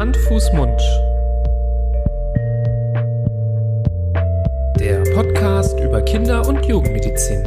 [0.00, 0.80] Hand, Fuß, Mund.
[4.78, 7.46] Der Podcast über Kinder- und Jugendmedizin.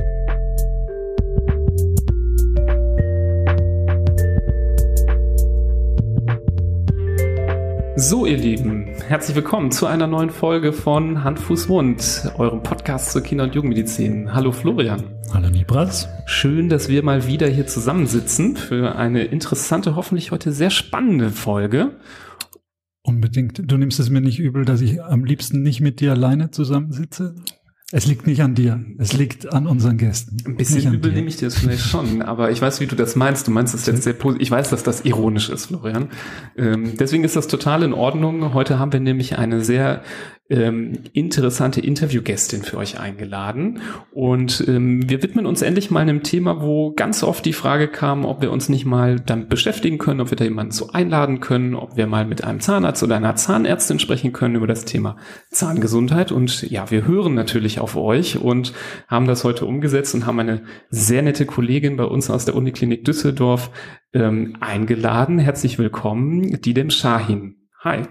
[7.95, 13.13] So, ihr Lieben, herzlich willkommen zu einer neuen Folge von Hand, Fuß, Mund, eurem Podcast
[13.13, 14.31] zur Kinder- und Jugendmedizin.
[14.31, 15.01] Hallo Florian.
[15.33, 16.07] Hallo Nibras.
[16.27, 21.89] Schön, dass wir mal wieder hier zusammensitzen für eine interessante, hoffentlich heute sehr spannende Folge.
[23.13, 23.61] Unbedingt.
[23.71, 27.35] Du nimmst es mir nicht übel, dass ich am liebsten nicht mit dir alleine zusammensitze?
[27.95, 30.37] Es liegt nicht an dir, es liegt an unseren Gästen.
[30.47, 33.15] Ein bisschen übel nehme ich dir das vielleicht schon, aber ich weiß, wie du das
[33.15, 33.45] meinst.
[33.45, 34.41] Du meinst das jetzt sehr positiv.
[34.41, 36.09] Ich weiß, dass das ironisch ist, Florian.
[36.57, 38.55] Ähm, deswegen ist das total in Ordnung.
[38.55, 40.01] Heute haben wir nämlich eine sehr
[40.49, 43.79] ähm, interessante Interviewgästin für euch eingeladen.
[44.11, 48.25] Und ähm, wir widmen uns endlich mal einem Thema, wo ganz oft die Frage kam,
[48.25, 51.75] ob wir uns nicht mal damit beschäftigen können, ob wir da jemanden so einladen können,
[51.75, 55.15] ob wir mal mit einem Zahnarzt oder einer Zahnärztin sprechen können über das Thema
[55.49, 56.33] Zahngesundheit.
[56.33, 58.73] Und ja, wir hören natürlich auf euch und
[59.07, 63.05] haben das heute umgesetzt und haben eine sehr nette Kollegin bei uns aus der Uniklinik
[63.05, 63.71] Düsseldorf
[64.13, 65.39] ähm, eingeladen.
[65.39, 67.55] Herzlich willkommen, Didem Shahin.
[67.79, 68.03] Hi.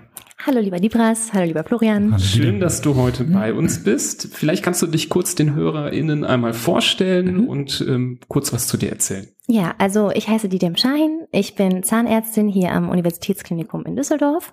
[0.44, 2.10] Hallo lieber Libras, hallo lieber Florian.
[2.10, 4.28] Hallo, Schön, dass du heute bei uns bist.
[4.32, 7.48] Vielleicht kannst du dich kurz den HörerInnen einmal vorstellen mhm.
[7.48, 9.28] und ähm, kurz was zu dir erzählen.
[9.46, 14.52] Ja, also ich heiße Didem Shahin, ich bin Zahnärztin hier am Universitätsklinikum in Düsseldorf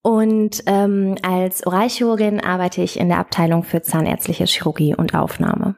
[0.00, 5.76] und ähm, als Oralchirurgin arbeite ich in der Abteilung für zahnärztliche Chirurgie und Aufnahme.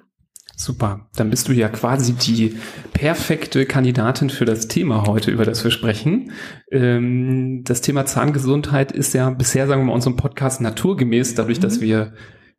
[0.62, 2.54] Super, dann bist du ja quasi die
[2.92, 6.30] perfekte Kandidatin für das Thema heute, über das wir sprechen.
[6.70, 11.62] Ähm, das Thema Zahngesundheit ist ja bisher, sagen wir mal, unserem Podcast naturgemäß, dadurch, mhm.
[11.62, 12.12] dass wir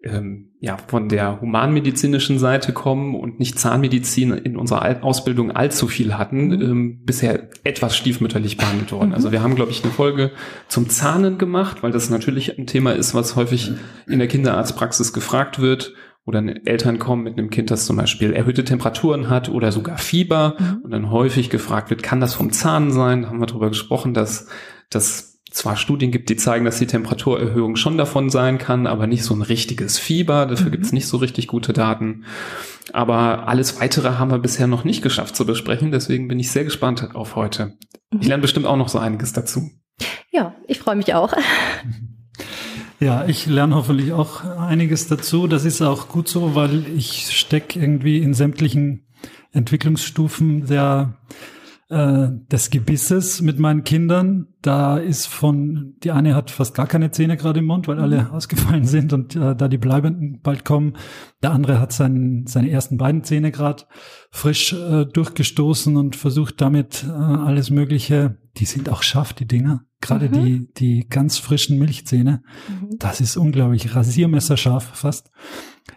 [0.03, 6.17] ähm, ja von der humanmedizinischen Seite kommen und nicht Zahnmedizin in unserer Ausbildung allzu viel
[6.17, 6.61] hatten, mhm.
[6.61, 9.09] ähm, bisher etwas stiefmütterlich behandelt worden.
[9.09, 9.15] Mhm.
[9.15, 10.31] Also wir haben, glaube ich, eine Folge
[10.67, 13.71] zum Zahnen gemacht, weil das natürlich ein Thema ist, was häufig
[14.07, 15.93] in der Kinderarztpraxis gefragt wird
[16.25, 20.55] oder Eltern kommen mit einem Kind, das zum Beispiel erhöhte Temperaturen hat oder sogar Fieber
[20.57, 20.81] mhm.
[20.83, 23.23] und dann häufig gefragt wird, kann das vom Zahn sein?
[23.23, 24.47] Da haben wir darüber gesprochen, dass
[24.89, 29.23] das zwar Studien gibt, die zeigen, dass die Temperaturerhöhung schon davon sein kann, aber nicht
[29.23, 30.45] so ein richtiges Fieber.
[30.45, 30.71] Dafür mhm.
[30.71, 32.23] gibt es nicht so richtig gute Daten.
[32.91, 35.91] Aber alles weitere haben wir bisher noch nicht geschafft zu besprechen.
[35.91, 37.77] Deswegen bin ich sehr gespannt auf heute.
[38.11, 38.21] Mhm.
[38.21, 39.69] Ich lerne bestimmt auch noch so einiges dazu.
[40.31, 41.33] Ja, ich freue mich auch.
[43.03, 45.47] Ja, ich lerne hoffentlich auch einiges dazu.
[45.47, 49.01] Das ist auch gut so, weil ich stecke irgendwie in sämtlichen
[49.51, 51.13] Entwicklungsstufen der
[51.93, 54.47] äh, des Gebisses mit meinen Kindern.
[54.61, 58.23] Da ist von, die eine hat fast gar keine Zähne gerade im Mund, weil alle
[58.23, 58.31] mhm.
[58.31, 60.97] ausgefallen sind und äh, da die bleibenden bald kommen.
[61.43, 63.83] Der andere hat seinen, seine ersten beiden Zähne gerade
[64.31, 68.37] frisch äh, durchgestoßen und versucht damit äh, alles Mögliche.
[68.57, 69.85] Die sind auch scharf, die Dinger.
[70.01, 70.33] Gerade mhm.
[70.33, 72.41] die, die ganz frischen Milchzähne.
[72.67, 72.97] Mhm.
[72.97, 73.95] Das ist unglaublich.
[73.95, 75.31] Rasiermesserscharf fast.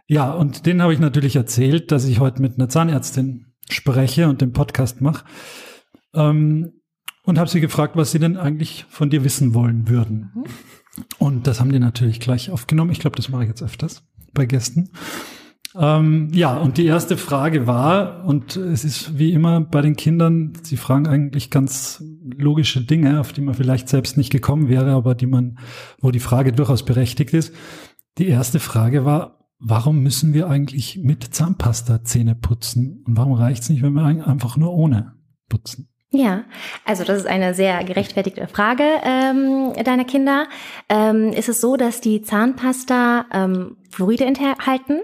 [0.06, 4.40] Ja, und denen habe ich natürlich erzählt, dass ich heute mit einer Zahnärztin spreche und
[4.40, 5.24] den Podcast mache.
[6.16, 6.72] Ähm,
[7.24, 10.30] und habe sie gefragt, was sie denn eigentlich von dir wissen wollen würden.
[10.34, 10.44] Mhm.
[11.18, 12.92] Und das haben die natürlich gleich aufgenommen.
[12.92, 14.90] Ich glaube, das mache ich jetzt öfters bei Gästen.
[15.78, 20.54] Ähm, ja, und die erste Frage war, und es ist wie immer bei den Kindern,
[20.62, 25.14] sie fragen eigentlich ganz logische Dinge, auf die man vielleicht selbst nicht gekommen wäre, aber
[25.14, 25.58] die man,
[26.00, 27.52] wo die Frage durchaus berechtigt ist.
[28.16, 33.02] Die erste Frage war, warum müssen wir eigentlich mit Zahnpasta Zähne putzen?
[33.06, 35.14] Und warum reicht es nicht, wenn wir einfach nur ohne
[35.50, 35.88] putzen?
[36.16, 36.44] Ja,
[36.86, 40.46] also das ist eine sehr gerechtfertigte Frage ähm, deiner Kinder.
[40.88, 45.02] Ähm, ist es so, dass die Zahnpasta ähm, Fluoride enthalten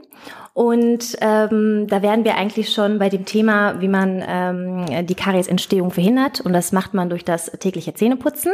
[0.54, 5.90] und ähm, da wären wir eigentlich schon bei dem Thema, wie man ähm, die Kariesentstehung
[5.90, 6.40] verhindert.
[6.40, 8.52] Und das macht man durch das tägliche Zähneputzen.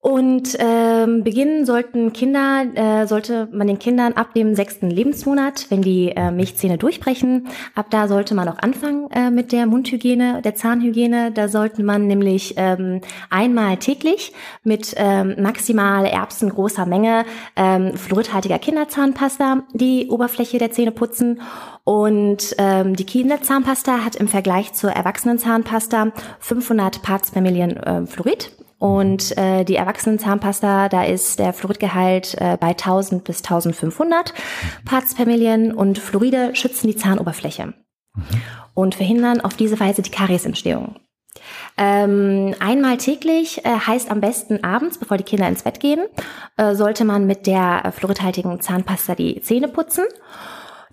[0.00, 5.82] Und ähm, beginnen sollten Kinder, äh, sollte man den Kindern ab dem sechsten Lebensmonat, wenn
[5.82, 10.54] die äh, Milchzähne durchbrechen, ab da sollte man auch anfangen äh, mit der Mundhygiene, der
[10.54, 11.32] Zahnhygiene.
[11.32, 13.00] Da sollte man nämlich ähm,
[13.30, 14.32] einmal täglich
[14.62, 17.24] mit ähm, maximal erbsengroßer Menge
[17.56, 21.40] ähm, fluoridhaltiger Kinderzahnpasta die Oberfläche der Zähne putzen.
[21.82, 28.52] Und ähm, die Kinderzahnpasta hat im Vergleich zur Erwachsenenzahnpasta 500 Parts per Million äh, Fluorid
[28.78, 34.34] und äh, die Erwachsenenzahnpasta, da ist der Fluoridgehalt äh, bei 1000 bis 1500
[34.84, 37.74] Parts per Million und Fluoride schützen die Zahnoberfläche
[38.14, 38.24] mhm.
[38.74, 40.96] und verhindern auf diese Weise die Kariesentstehung.
[41.78, 46.00] Ähm, einmal täglich äh, heißt am besten abends, bevor die Kinder ins Bett gehen,
[46.56, 50.04] äh, sollte man mit der fluoridhaltigen Zahnpasta die Zähne putzen,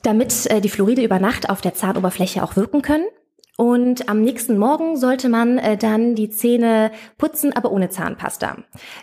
[0.04, 3.06] damit äh, die Fluoride über Nacht auf der Zahnoberfläche auch wirken können.
[3.56, 8.58] Und am nächsten Morgen sollte man äh, dann die Zähne putzen, aber ohne Zahnpasta,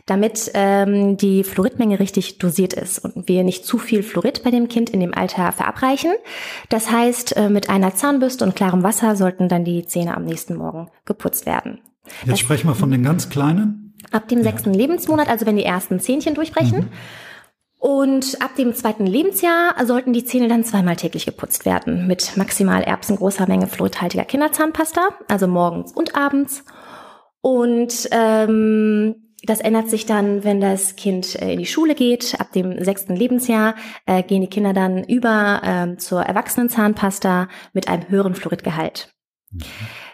[0.06, 4.66] damit ähm, die Fluoridmenge richtig dosiert ist und wir nicht zu viel Fluorid bei dem
[4.66, 6.12] Kind in dem Alter verabreichen.
[6.68, 10.56] Das heißt, äh, mit einer Zahnbürste und klarem Wasser sollten dann die Zähne am nächsten
[10.56, 11.78] Morgen geputzt werden.
[12.22, 13.94] Jetzt das, sprechen wir von den ganz kleinen.
[14.10, 14.80] Ab dem sechsten ja.
[14.80, 16.78] Lebensmonat, also wenn die ersten Zähnchen durchbrechen.
[16.80, 16.88] Mhm.
[17.80, 22.82] Und ab dem zweiten Lebensjahr sollten die Zähne dann zweimal täglich geputzt werden mit maximal
[22.82, 26.62] erbsengroßer Menge fluoridhaltiger Kinderzahnpasta, also morgens und abends.
[27.40, 32.38] Und ähm, das ändert sich dann, wenn das Kind äh, in die Schule geht.
[32.38, 33.74] Ab dem sechsten Lebensjahr
[34.04, 39.10] äh, gehen die Kinder dann über ähm, zur Erwachsenenzahnpasta mit einem höheren Fluoridgehalt.
[39.50, 39.62] Mhm.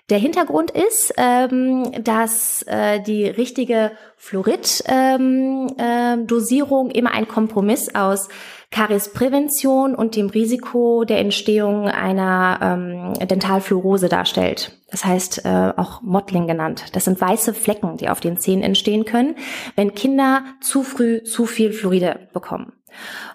[0.08, 8.28] Der Hintergrund ist, ähm, dass äh, die richtige Fluorid-Dosierung ähm, äh, immer ein Kompromiss aus
[8.70, 14.78] Kariesprävention und dem Risiko der Entstehung einer ähm, Dentalfluorose darstellt.
[14.92, 16.84] Das heißt äh, auch Mottling genannt.
[16.92, 19.34] Das sind weiße Flecken, die auf den Zähnen entstehen können,
[19.74, 22.74] wenn Kinder zu früh zu viel Fluoride bekommen.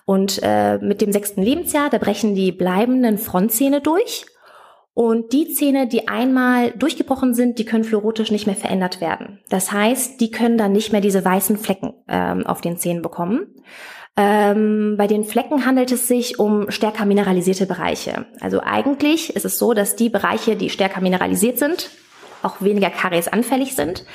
[0.05, 4.25] Und äh, mit dem sechsten Lebensjahr, da brechen die bleibenden Frontzähne durch
[4.93, 9.39] und die Zähne, die einmal durchgebrochen sind, die können fluorotisch nicht mehr verändert werden.
[9.49, 13.47] Das heißt, die können dann nicht mehr diese weißen Flecken ähm, auf den Zähnen bekommen.
[14.17, 18.25] Ähm, bei den Flecken handelt es sich um stärker mineralisierte Bereiche.
[18.41, 21.89] Also eigentlich ist es so, dass die Bereiche, die stärker mineralisiert sind,
[22.43, 24.05] auch weniger Karies anfällig sind.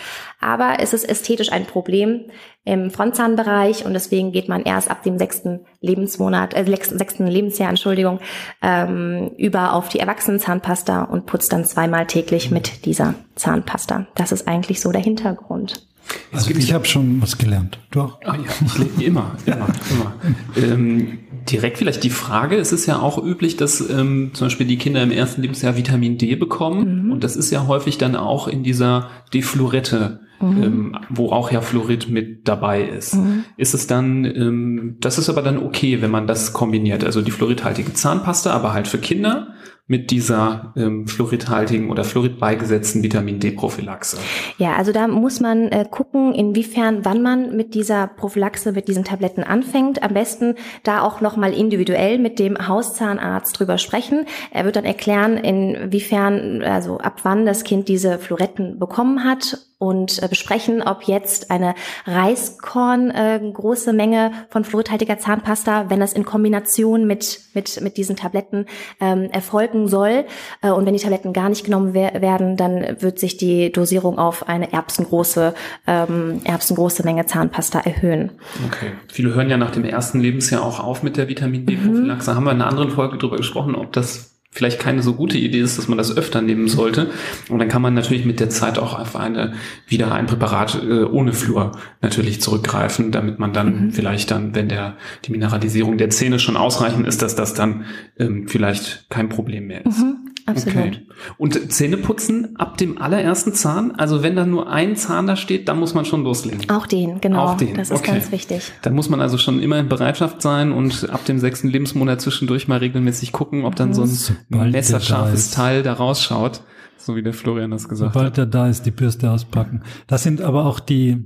[0.41, 2.27] Aber es ist ästhetisch ein Problem
[2.65, 8.21] im Frontzahnbereich und deswegen geht man erst ab dem sechsten Lebensmonat, äh, sechsten Lebensjahr, Entschuldigung,
[8.63, 14.07] ähm, über auf die Erwachsenenzahnpasta und putzt dann zweimal täglich mit dieser Zahnpasta.
[14.15, 15.87] Das ist eigentlich so der Hintergrund.
[16.33, 17.79] Also ich habe schon was gelernt.
[17.91, 18.21] Du auch?
[18.25, 20.15] Ah, ja, ich immer, immer, immer.
[20.57, 21.19] ähm,
[21.51, 25.03] direkt vielleicht die Frage, es ist ja auch üblich, dass ähm, zum Beispiel die Kinder
[25.03, 27.13] im ersten Lebensjahr Vitamin D bekommen mhm.
[27.13, 30.63] und das ist ja häufig dann auch in dieser Deflorette Mhm.
[30.63, 33.15] Ähm, wo auch ja Fluorid mit dabei ist.
[33.15, 33.45] Mhm.
[33.57, 37.31] Ist es dann, ähm, das ist aber dann okay, wenn man das kombiniert, also die
[37.31, 39.55] fluoridhaltige Zahnpasta, aber halt für Kinder
[39.89, 44.19] mit dieser ähm, fluoridhaltigen oder fluorid beigesetzten Vitamin D-Prophylaxe?
[44.59, 49.05] Ja, also da muss man äh, gucken, inwiefern, wann man mit dieser Prophylaxe, mit diesen
[49.05, 50.03] Tabletten anfängt.
[50.03, 54.27] Am besten da auch nochmal individuell mit dem Hauszahnarzt drüber sprechen.
[54.51, 60.23] Er wird dann erklären, inwiefern, also ab wann das Kind diese Fluoretten bekommen hat und
[60.23, 61.75] äh, besprechen, ob jetzt eine
[62.07, 68.17] Reiskorn äh, große Menge von fluoridhaltiger Zahnpasta, wenn das in Kombination mit mit mit diesen
[68.17, 68.67] Tabletten
[69.01, 70.25] ähm, erfolgen soll
[70.63, 74.19] äh, und wenn die Tabletten gar nicht genommen wer werden, dann wird sich die Dosierung
[74.19, 75.55] auf eine erbsengroße
[75.87, 78.33] ähm, erbsengroße Menge Zahnpasta erhöhen.
[78.67, 78.93] Okay.
[79.13, 82.31] Viele hören ja nach dem ersten Lebensjahr auch auf mit der Vitamin D-Prophylaxe.
[82.31, 82.37] Mhm.
[82.37, 85.61] Haben wir in einer anderen Folge darüber gesprochen, ob das vielleicht keine so gute Idee
[85.61, 87.11] ist, dass man das öfter nehmen sollte.
[87.51, 89.53] Und dann kann man natürlich mit der Zeit auch auf eine,
[89.87, 93.91] wieder ein Präparat äh, ohne Fluor natürlich zurückgreifen, damit man dann mhm.
[93.93, 97.85] vielleicht dann, wenn der, die Mineralisierung der Zähne schon ausreichend ist, dass das dann
[98.19, 99.99] ähm, vielleicht kein Problem mehr ist.
[99.99, 100.26] Mhm.
[100.47, 100.77] Absolut.
[100.77, 101.07] Okay.
[101.39, 103.91] Und Zähne putzen ab dem allerersten Zahn?
[103.97, 106.71] Also wenn da nur ein Zahn da steht, dann muss man schon loslegen.
[106.71, 107.47] Auch den, genau.
[107.47, 107.75] Auch den.
[107.75, 108.13] Das ist okay.
[108.13, 108.73] ganz wichtig.
[108.83, 112.69] Dann muss man also schon immer in Bereitschaft sein und ab dem sechsten Lebensmonat zwischendurch
[112.69, 116.63] mal regelmäßig gucken, ob dann so ein Sobald messerscharfes da Teil da rausschaut.
[116.97, 118.37] So wie der Florian das gesagt Sobald hat.
[118.37, 119.83] Sobald er da ist, die Bürste auspacken.
[120.07, 121.25] Das sind aber auch die,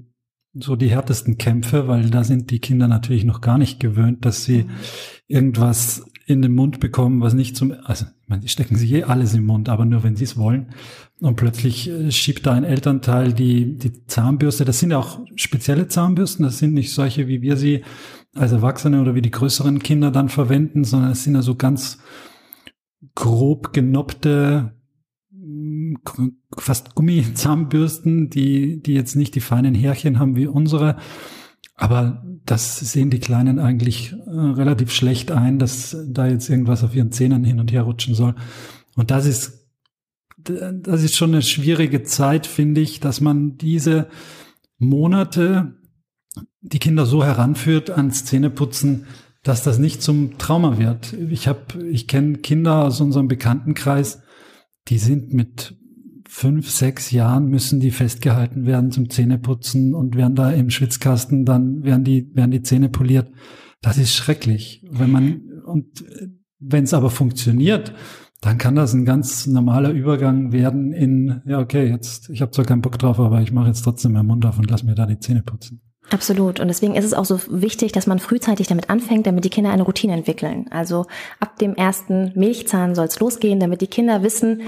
[0.55, 4.45] so die härtesten Kämpfe, weil da sind die Kinder natürlich noch gar nicht gewöhnt, dass
[4.45, 4.67] sie
[5.29, 9.05] irgendwas in den Mund bekommen, was nicht zum, also ich meine, die stecken sich eh
[9.05, 10.73] alles im Mund, aber nur wenn sie es wollen.
[11.21, 15.89] Und plötzlich äh, schiebt da ein Elternteil die, die Zahnbürste, das sind ja auch spezielle
[15.89, 17.83] Zahnbürsten, das sind nicht solche, wie wir sie
[18.35, 21.99] als Erwachsene oder wie die größeren Kinder dann verwenden, sondern es sind ja so ganz
[23.15, 24.75] grob genoppte,
[25.33, 25.95] mm,
[26.57, 30.97] fast Gummizahnbürsten, die, die jetzt nicht die feinen Härchen haben wie unsere,
[31.75, 36.95] aber das sehen die Kleinen eigentlich äh, relativ schlecht ein, dass da jetzt irgendwas auf
[36.95, 38.35] ihren Zähnen hin und her rutschen soll.
[38.97, 39.69] Und das ist,
[40.37, 44.09] das ist schon eine schwierige Zeit, finde ich, dass man diese
[44.79, 45.77] Monate
[46.61, 49.07] die Kinder so heranführt ans Zähneputzen,
[49.43, 51.13] dass das nicht zum Trauma wird.
[51.13, 54.23] Ich habe, ich kenne Kinder aus unserem Bekanntenkreis,
[54.89, 55.77] die sind mit
[56.31, 61.83] fünf, sechs Jahren müssen die festgehalten werden zum Zähneputzen und werden da im Schwitzkasten, dann
[61.83, 63.33] werden die, werden die Zähne poliert.
[63.83, 64.87] Das ist schrecklich.
[64.89, 66.05] Wenn man, und
[66.61, 67.93] wenn es aber funktioniert,
[68.41, 72.65] dann kann das ein ganz normaler Übergang werden in, ja, okay, jetzt, ich habe zwar
[72.65, 75.07] keinen Bock drauf, aber ich mache jetzt trotzdem meinen Mund auf und lass mir da
[75.07, 75.83] die Zähne putzen.
[76.11, 76.59] Absolut.
[76.59, 79.71] Und deswegen ist es auch so wichtig, dass man frühzeitig damit anfängt, damit die Kinder
[79.71, 80.67] eine Routine entwickeln.
[80.71, 81.07] Also
[81.39, 84.63] ab dem ersten Milchzahn soll es losgehen, damit die Kinder wissen,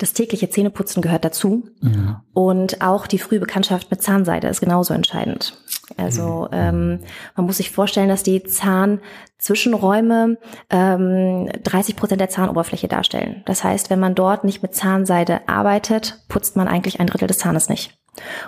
[0.00, 1.68] das tägliche Zähneputzen gehört dazu.
[1.82, 2.24] Ja.
[2.32, 5.56] Und auch die frühe Bekanntschaft mit Zahnseide ist genauso entscheidend.
[5.96, 6.58] Also mhm.
[6.58, 7.00] ähm,
[7.36, 10.38] man muss sich vorstellen, dass die Zahnzwischenräume
[10.70, 13.42] ähm, 30 Prozent der Zahnoberfläche darstellen.
[13.44, 17.38] Das heißt, wenn man dort nicht mit Zahnseide arbeitet, putzt man eigentlich ein Drittel des
[17.38, 17.98] Zahnes nicht.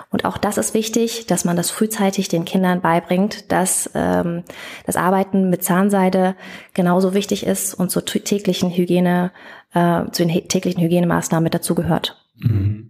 [0.09, 4.43] Und auch das ist wichtig, dass man das frühzeitig den Kindern beibringt, dass ähm,
[4.85, 6.35] das Arbeiten mit Zahnseide
[6.73, 9.31] genauso wichtig ist und zur täglichen Hygiene,
[9.73, 12.17] äh, zu den täglichen Hygienemaßnahmen mit dazugehört.
[12.37, 12.89] Mhm.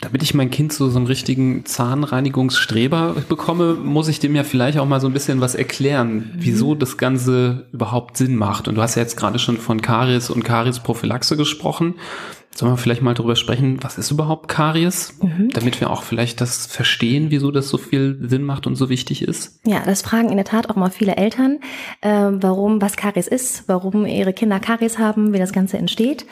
[0.00, 4.78] Damit ich mein Kind so, so einen richtigen Zahnreinigungsstreber bekomme, muss ich dem ja vielleicht
[4.78, 6.80] auch mal so ein bisschen was erklären, wieso mhm.
[6.80, 8.66] das Ganze überhaupt Sinn macht.
[8.66, 11.94] Und du hast ja jetzt gerade schon von Karies und Kariesprophylaxe gesprochen.
[12.56, 15.50] Sollen wir vielleicht mal darüber sprechen, was ist überhaupt Karies, mhm.
[15.50, 19.20] damit wir auch vielleicht das verstehen, wieso das so viel Sinn macht und so wichtig
[19.20, 19.60] ist?
[19.66, 21.58] Ja, das fragen in der Tat auch mal viele Eltern,
[22.00, 26.24] äh, warum, was Karies ist, warum ihre Kinder Karies haben, wie das Ganze entsteht.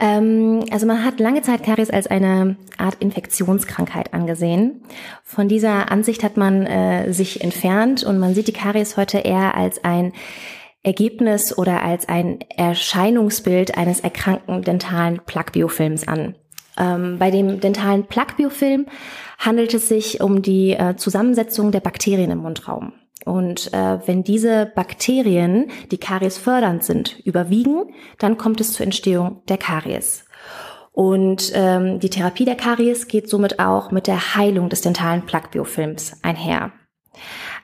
[0.00, 4.80] Ähm, also man hat lange Zeit Karies als eine Art Infektionskrankheit angesehen.
[5.22, 9.54] Von dieser Ansicht hat man äh, sich entfernt und man sieht die Karies heute eher
[9.54, 10.12] als ein
[10.82, 16.36] Ergebnis oder als ein Erscheinungsbild eines erkrankten dentalen Plaquebiofilms an.
[16.78, 18.86] Ähm, bei dem dentalen Plaquebiofilm
[19.38, 22.92] handelt es sich um die äh, Zusammensetzung der Bakterien im Mundraum.
[23.26, 29.42] Und äh, wenn diese Bakterien, die Karies fördernd sind, überwiegen, dann kommt es zur Entstehung
[29.48, 30.24] der Karies.
[30.92, 36.18] Und ähm, die Therapie der Karies geht somit auch mit der Heilung des dentalen Plaquebiofilms
[36.22, 36.72] einher.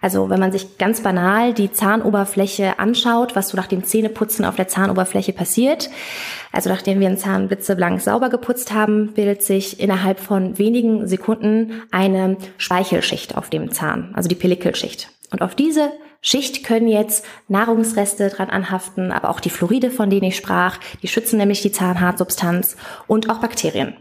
[0.06, 4.54] Also wenn man sich ganz banal die Zahnoberfläche anschaut, was so nach dem Zähneputzen auf
[4.54, 5.90] der Zahnoberfläche passiert,
[6.52, 11.82] also nachdem wir einen Zahn blitzeblank sauber geputzt haben, bildet sich innerhalb von wenigen Sekunden
[11.90, 15.10] eine Speichelschicht auf dem Zahn, also die Pellikelschicht.
[15.32, 20.28] Und auf diese Schicht können jetzt Nahrungsreste dran anhaften, aber auch die Fluoride, von denen
[20.28, 22.76] ich sprach, die schützen nämlich die Zahnhartsubstanz
[23.08, 23.96] und auch Bakterien.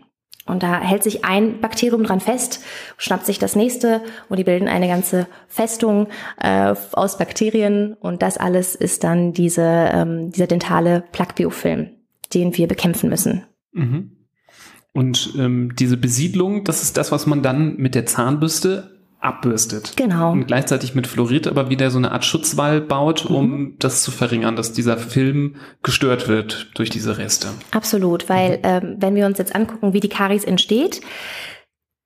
[0.45, 2.63] Und da hält sich ein Bakterium dran fest,
[2.97, 6.07] schnappt sich das nächste und die bilden eine ganze Festung
[6.39, 11.89] äh, aus Bakterien und das alles ist dann diese, ähm, dieser dentale Plaquebiofilm,
[12.33, 13.43] den wir bekämpfen müssen.
[13.71, 14.11] Mhm.
[14.93, 18.94] Und ähm, diese Besiedlung, das ist das, was man dann mit der Zahnbürste
[19.25, 19.97] abbürstet.
[19.97, 20.31] Genau.
[20.31, 23.75] Und gleichzeitig mit Fluorid aber wieder so eine Art Schutzwall baut, um mhm.
[23.79, 27.47] das zu verringern, dass dieser Film gestört wird durch diese Reste.
[27.71, 28.63] Absolut, weil mhm.
[28.63, 31.01] ähm, wenn wir uns jetzt angucken, wie die Karies entsteht,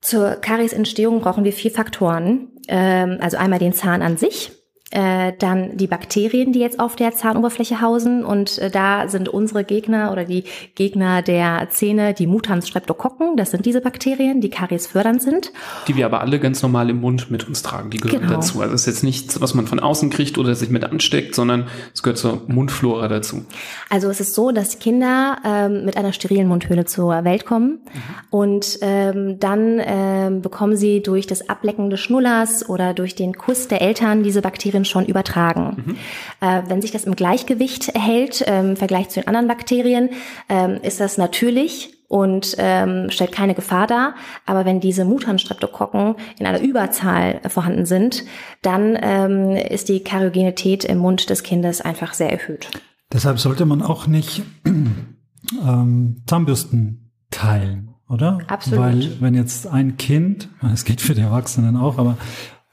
[0.01, 2.47] zur Kariesentstehung brauchen wir vier Faktoren.
[2.67, 4.51] Ähm, also einmal den Zahn an sich,
[4.91, 8.25] äh, dann die Bakterien, die jetzt auf der Zahnoberfläche hausen.
[8.25, 13.37] Und äh, da sind unsere Gegner oder die Gegner der Zähne die Mutans Streptokokken.
[13.37, 15.51] Das sind diese Bakterien, die kariesfördernd sind.
[15.87, 17.91] Die wir aber alle ganz normal im Mund mit uns tragen.
[17.91, 18.35] Die gehören genau.
[18.35, 18.61] dazu.
[18.61, 21.67] Also es ist jetzt nichts, was man von außen kriegt oder sich mit ansteckt, sondern
[21.93, 23.45] es gehört zur Mundflora dazu.
[23.89, 27.69] Also es ist so, dass Kinder ähm, mit einer sterilen Mundhöhle zur Welt kommen.
[27.69, 28.01] Mhm.
[28.31, 33.67] Und ähm, dann ähm, bekommen sie durch das Ablecken des Schnullers oder durch den Kuss
[33.67, 35.83] der Eltern diese Bakterien Bakterien schon übertragen.
[35.85, 35.97] Mhm.
[36.41, 40.09] Äh, wenn sich das im Gleichgewicht hält ähm, im Vergleich zu den anderen Bakterien,
[40.47, 44.15] ähm, ist das natürlich und ähm, stellt keine Gefahr dar.
[44.45, 48.23] Aber wenn diese Mutanstreptokokken in einer Überzahl vorhanden sind,
[48.61, 52.69] dann ähm, ist die Kariogenität im Mund des Kindes einfach sehr erhöht.
[53.11, 58.39] Deshalb sollte man auch nicht ähm, Zahnbürsten teilen, oder?
[58.47, 58.79] Absolut.
[58.79, 62.17] Weil wenn jetzt ein Kind, es geht für die Erwachsenen auch, aber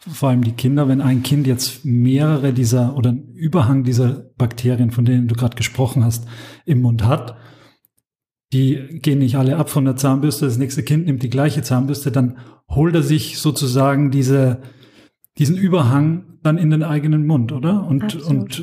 [0.08, 4.90] vor allem die Kinder, wenn ein Kind jetzt mehrere dieser oder einen Überhang dieser Bakterien,
[4.90, 6.26] von denen du gerade gesprochen hast,
[6.64, 7.36] im Mund hat,
[8.52, 12.12] die gehen nicht alle ab von der Zahnbürste, das nächste Kind nimmt die gleiche Zahnbürste,
[12.12, 14.62] dann holt er sich sozusagen diese,
[15.38, 17.86] diesen Überhang dann in den eigenen Mund, oder?
[17.86, 18.62] Und, und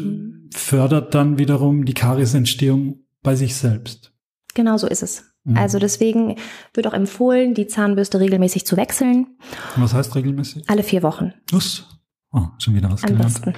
[0.54, 4.14] fördert dann wiederum die Kariesentstehung bei sich selbst.
[4.54, 5.33] Genau so ist es.
[5.46, 5.58] Mhm.
[5.58, 6.36] Also deswegen
[6.74, 9.28] wird auch empfohlen, die Zahnbürste regelmäßig zu wechseln.
[9.76, 10.70] Was heißt regelmäßig?
[10.70, 11.34] Alle vier Wochen.
[11.52, 11.88] Los.
[12.36, 13.42] Oh, schon wieder was Am gelernt.
[13.46, 13.54] Besten.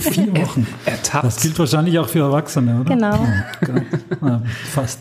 [0.00, 0.66] vier Wochen.
[0.84, 1.24] Ertappt.
[1.24, 2.92] Das gilt wahrscheinlich auch für Erwachsene, oder?
[2.94, 3.24] Genau.
[4.20, 4.98] Oh, ja, fast.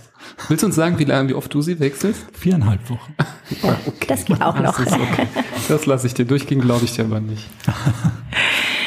[0.48, 2.26] Willst du uns sagen, wie lange, wie oft du sie wechselst?
[2.34, 3.16] Viereinhalb Wochen.
[3.64, 4.06] Ja, okay.
[4.08, 4.78] Das geht auch noch.
[4.78, 5.28] Das, okay.
[5.70, 7.48] das lasse ich dir durchgehen, glaube ich dir aber nicht.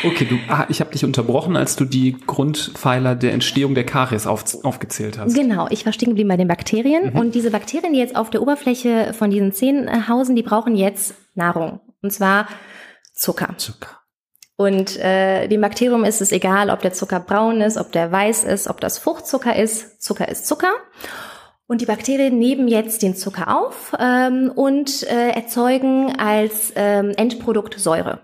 [0.04, 4.26] Okay, du, ah, ich habe dich unterbrochen, als du die Grundpfeiler der Entstehung der Karies
[4.26, 5.34] auf, aufgezählt hast.
[5.34, 7.12] Genau, ich war stehen geblieben bei den Bakterien.
[7.12, 7.18] Mhm.
[7.18, 10.74] Und diese Bakterien, die jetzt auf der Oberfläche von diesen Zähnen äh, hausen, die brauchen
[10.74, 11.80] jetzt Nahrung.
[12.02, 12.48] Und zwar
[13.14, 13.54] Zucker.
[13.58, 14.00] Zucker.
[14.56, 18.44] Und äh, dem Bakterium ist es egal, ob der Zucker braun ist, ob der weiß
[18.44, 20.02] ist, ob das Fruchtzucker ist.
[20.02, 20.72] Zucker ist Zucker.
[21.66, 27.78] Und die Bakterien nehmen jetzt den Zucker auf ähm, und äh, erzeugen als ähm, Endprodukt
[27.78, 28.20] Säure.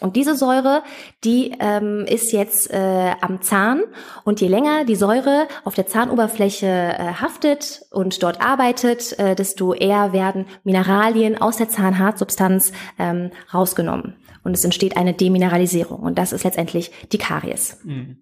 [0.00, 0.82] Und diese Säure,
[1.24, 3.82] die ähm, ist jetzt äh, am Zahn
[4.24, 9.74] und je länger die Säure auf der Zahnoberfläche äh, haftet und dort arbeitet, äh, desto
[9.74, 14.14] eher werden Mineralien aus der Zahnhartsubstanz ähm, rausgenommen
[14.44, 17.78] und es entsteht eine Demineralisierung und das ist letztendlich die Karies.
[17.82, 18.18] Mhm.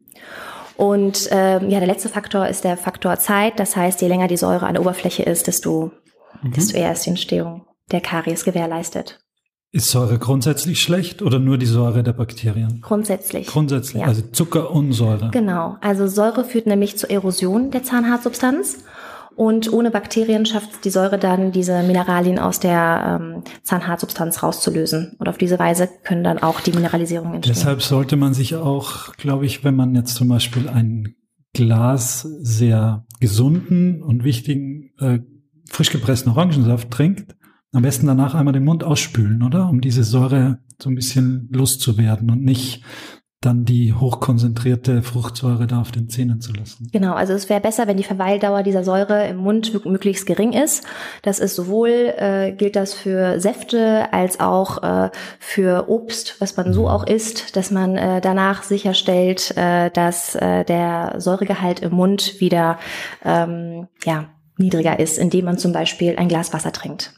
[0.76, 3.58] Und ähm, ja, der letzte Faktor ist der Faktor Zeit.
[3.58, 5.92] Das heißt, je länger die Säure an der Oberfläche ist, desto,
[6.42, 6.52] mhm.
[6.52, 9.25] desto eher ist die Entstehung der Karies gewährleistet.
[9.72, 12.80] Ist Säure grundsätzlich schlecht oder nur die Säure der Bakterien?
[12.80, 13.46] Grundsätzlich.
[13.46, 14.08] Grundsätzlich, ja.
[14.08, 15.30] also Zucker und Säure.
[15.32, 18.78] Genau, also Säure führt nämlich zur Erosion der Zahnhartsubstanz
[19.36, 25.14] und ohne Bakterien schafft die Säure dann, diese Mineralien aus der ähm, Zahnhartsubstanz rauszulösen.
[25.18, 27.54] Und auf diese Weise können dann auch die Mineralisierungen entstehen.
[27.54, 31.16] Deshalb sollte man sich auch, glaube ich, wenn man jetzt zum Beispiel ein
[31.52, 35.18] Glas sehr gesunden und wichtigen äh,
[35.68, 37.36] frisch gepressten Orangensaft trinkt,
[37.72, 39.68] am besten danach einmal den Mund ausspülen, oder?
[39.68, 42.82] Um diese Säure so ein bisschen loszuwerden und nicht
[43.42, 46.88] dann die hochkonzentrierte Fruchtsäure da auf den Zähnen zu lassen.
[46.92, 50.84] Genau, also es wäre besser, wenn die Verweildauer dieser Säure im Mund möglichst gering ist.
[51.22, 56.72] Das ist sowohl, äh, gilt das für Säfte als auch äh, für Obst, was man
[56.72, 56.88] so mhm.
[56.88, 62.78] auch isst, dass man äh, danach sicherstellt, äh, dass äh, der Säuregehalt im Mund wieder
[63.24, 67.12] ähm, ja, niedriger ist, indem man zum Beispiel ein Glas Wasser trinkt.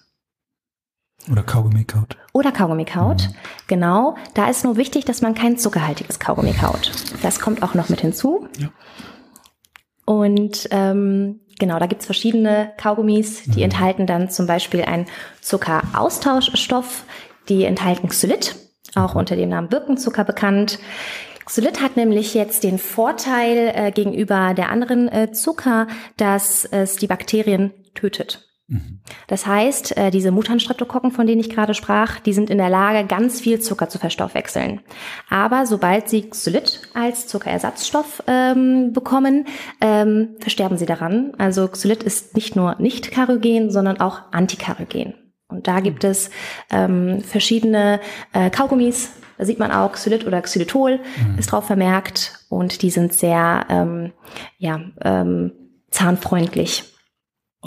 [1.31, 2.17] Oder Kaugummi kaut.
[2.33, 3.29] Oder Kaugummi kaut.
[3.29, 3.35] Mhm.
[3.67, 4.17] Genau.
[4.35, 6.93] Da ist nur wichtig, dass man kein zuckerhaltiges Kaugummi kaut.
[7.23, 8.49] Das kommt auch noch mit hinzu.
[8.59, 8.69] Ja.
[10.05, 13.65] Und ähm, genau, da gibt's verschiedene Kaugummis, die mhm.
[13.65, 15.07] enthalten dann zum Beispiel einen
[15.41, 17.05] Zuckeraustauschstoff.
[17.49, 18.57] Die enthalten Xylit,
[18.95, 20.79] auch unter dem Namen Birkenzucker bekannt.
[21.45, 25.87] Xylit hat nämlich jetzt den Vorteil äh, gegenüber der anderen äh, Zucker,
[26.19, 28.48] dass es die Bakterien tötet.
[29.27, 33.07] Das heißt, äh, diese Mutanstreptokokken, von denen ich gerade sprach, die sind in der Lage,
[33.07, 34.81] ganz viel Zucker zu verstoffwechseln.
[35.31, 39.47] Aber sobald sie Xylit als Zuckerersatzstoff ähm, bekommen,
[39.81, 41.33] ähm, versterben sie daran.
[41.39, 45.15] Also Xylit ist nicht nur nicht karogen, sondern auch antikarogen.
[45.49, 46.31] Und da gibt es
[46.71, 48.01] ähm, verschiedene
[48.35, 51.39] äh, Kaugummis, da sieht man auch Xylit oder Xylitol mhm.
[51.39, 54.13] ist drauf vermerkt und die sind sehr ähm,
[54.59, 55.53] ja, ähm,
[55.91, 56.98] zahnfreundlich.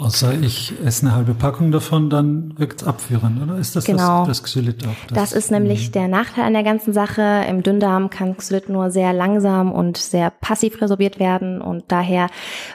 [0.02, 3.56] Außer ich esse eine halbe Packung davon, dann wirkt es abführend, oder?
[3.58, 4.26] Ist das genau.
[4.26, 5.06] das, das Xylit auch?
[5.06, 5.92] Das, das ist nämlich mhm.
[5.92, 7.44] der Nachteil an der ganzen Sache.
[7.48, 12.26] Im Dünndarm kann Xylit nur sehr langsam und sehr passiv resorbiert werden und daher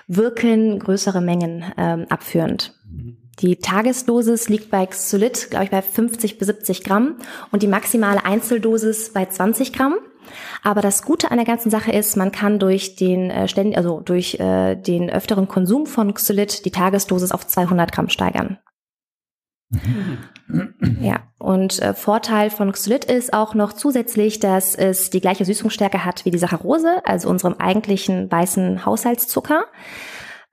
[0.07, 2.75] wirken größere Mengen ähm, abführend.
[2.89, 3.17] Mhm.
[3.39, 7.17] Die Tagesdosis liegt bei Xylit, glaube ich, bei 50 bis 70 Gramm
[7.51, 9.95] und die maximale Einzeldosis bei 20 Gramm.
[10.63, 14.01] Aber das Gute an der ganzen Sache ist, man kann durch den äh, ständig, also
[14.01, 18.57] durch äh, den öfteren Konsum von Xylit die Tagesdosis auf 200 Gramm steigern.
[19.69, 20.99] Mhm.
[21.01, 26.05] Ja, und äh, Vorteil von Xylit ist auch noch zusätzlich, dass es die gleiche Süßungsstärke
[26.05, 29.65] hat wie die Saccharose, also unserem eigentlichen weißen Haushaltszucker.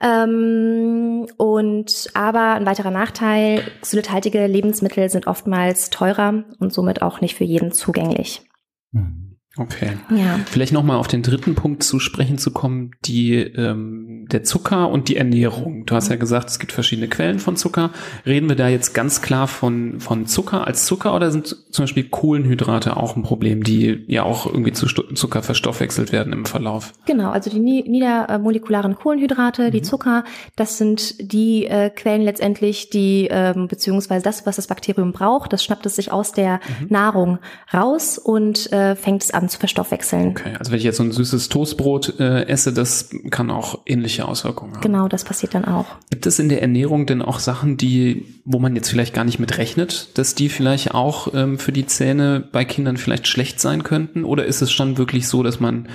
[0.01, 7.37] Ähm, und aber ein weiterer Nachteil, xylithaltige Lebensmittel sind oftmals teurer und somit auch nicht
[7.37, 8.43] für jeden zugänglich.
[8.91, 9.34] Mhm.
[9.57, 9.93] Okay.
[10.11, 10.41] Ja.
[10.47, 15.09] Vielleicht nochmal auf den dritten Punkt zu sprechen zu kommen, die ähm, der Zucker und
[15.09, 15.87] die Ernährung.
[15.87, 17.91] Du hast ja gesagt, es gibt verschiedene Quellen von Zucker.
[18.27, 22.05] Reden wir da jetzt ganz klar von, von Zucker als Zucker oder sind zum Beispiel
[22.05, 26.93] Kohlenhydrate auch ein Problem, die ja auch irgendwie zu Zucker verstoffwechselt werden im Verlauf?
[27.07, 29.71] Genau, also die niedermolekularen Kohlenhydrate, mhm.
[29.73, 30.25] die Zucker,
[30.57, 35.65] das sind die äh, Quellen letztendlich, die ähm, beziehungsweise das, was das Bakterium braucht, das
[35.65, 36.87] schnappt es sich aus der mhm.
[36.89, 37.39] Nahrung
[37.73, 40.31] raus und äh, fängt es an zu verstoffwechseln.
[40.31, 43.81] Okay, also wenn ich jetzt so ein süßes Toastbrot äh, esse, das kann auch
[44.15, 44.81] ähnliche Auswirkungen haben.
[44.81, 45.87] Genau, das passiert dann auch.
[46.11, 49.39] Gibt es in der Ernährung denn auch Sachen, die, wo man jetzt vielleicht gar nicht
[49.39, 53.83] mit rechnet, dass die vielleicht auch ähm, für die Zähne bei Kindern vielleicht schlecht sein
[53.83, 54.25] könnten?
[54.25, 55.89] Oder ist es schon wirklich so, dass man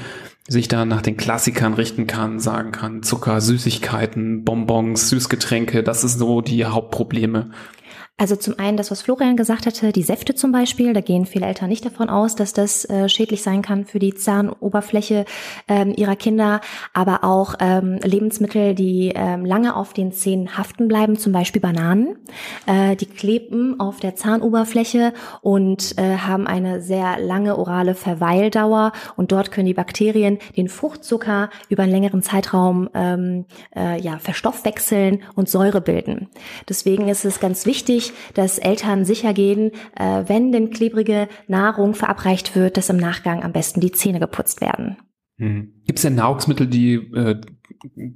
[0.47, 6.17] sich da nach den Klassikern richten kann, sagen kann, Zucker, Süßigkeiten, Bonbons, Süßgetränke, das ist
[6.17, 7.51] so die Hauptprobleme.
[8.19, 11.45] Also zum einen das, was Florian gesagt hatte, die Säfte zum Beispiel, da gehen viele
[11.45, 15.23] Eltern nicht davon aus, dass das äh, schädlich sein kann für die Zahnoberfläche
[15.69, 16.60] ähm, ihrer Kinder,
[16.93, 22.17] aber auch ähm, Lebensmittel, die ähm, lange auf den Zähnen haften bleiben, zum Beispiel Bananen,
[22.65, 28.91] äh, die kleben auf der Zahnoberfläche und äh, haben eine sehr lange orale Verweildauer.
[29.15, 35.23] Und dort können die Bakterien den Fruchtzucker über einen längeren Zeitraum ähm, äh, ja, verstoffwechseln
[35.36, 36.27] und Säure bilden.
[36.67, 42.55] Deswegen ist es ganz wichtig, dass Eltern sicher gehen, äh, wenn denn klebrige Nahrung verabreicht
[42.55, 44.97] wird, dass im Nachgang am besten die Zähne geputzt werden.
[45.37, 45.73] Mhm.
[45.85, 47.39] Gibt es denn Nahrungsmittel, die äh,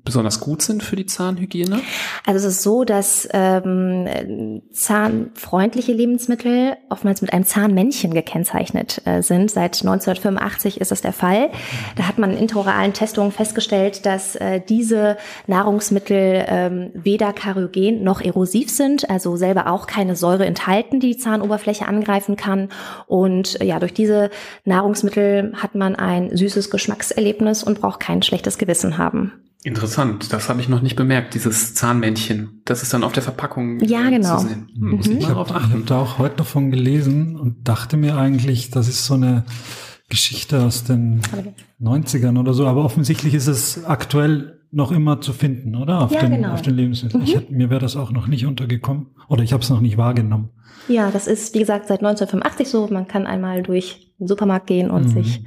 [0.04, 1.80] besonders gut sind für die Zahnhygiene?
[2.26, 9.50] Also es ist so, dass ähm, zahnfreundliche Lebensmittel oftmals mit einem Zahnmännchen gekennzeichnet äh, sind.
[9.50, 11.50] Seit 1985 ist das der Fall.
[11.96, 18.22] Da hat man in interoralen Testungen festgestellt, dass äh, diese Nahrungsmittel ähm, weder karyogen noch
[18.22, 22.70] erosiv sind, also selber auch keine Säure enthalten, die die Zahnoberfläche angreifen kann.
[23.08, 24.30] Und äh, ja, durch diese
[24.66, 29.42] Nahrungsmittel hat man ein süßes Geschmackserlebnis und braucht kein schlechtes Gewissen haben.
[29.65, 32.62] Interessant, das habe ich noch nicht bemerkt, dieses Zahnmännchen.
[32.65, 34.38] Das ist dann auf der Verpackung ja, genau.
[34.38, 34.67] zu sehen.
[34.76, 35.19] Hm, muss mhm.
[35.19, 39.13] ich, habe hab da auch heute davon gelesen und dachte mir eigentlich, das ist so
[39.13, 39.45] eine
[40.10, 41.21] Geschichte aus den
[41.82, 46.02] 90ern oder so, aber offensichtlich ist es aktuell noch immer zu finden, oder?
[46.02, 46.54] Auf, ja, den, genau.
[46.54, 47.23] auf den Lebensmitteln.
[47.23, 47.30] Mhm.
[47.30, 50.49] Ich, mir wäre das auch noch nicht untergekommen oder ich habe es noch nicht wahrgenommen.
[50.88, 52.88] Ja, das ist, wie gesagt, seit 1985 so.
[52.88, 55.23] Man kann einmal durch den Supermarkt gehen und mhm.
[55.23, 55.45] sich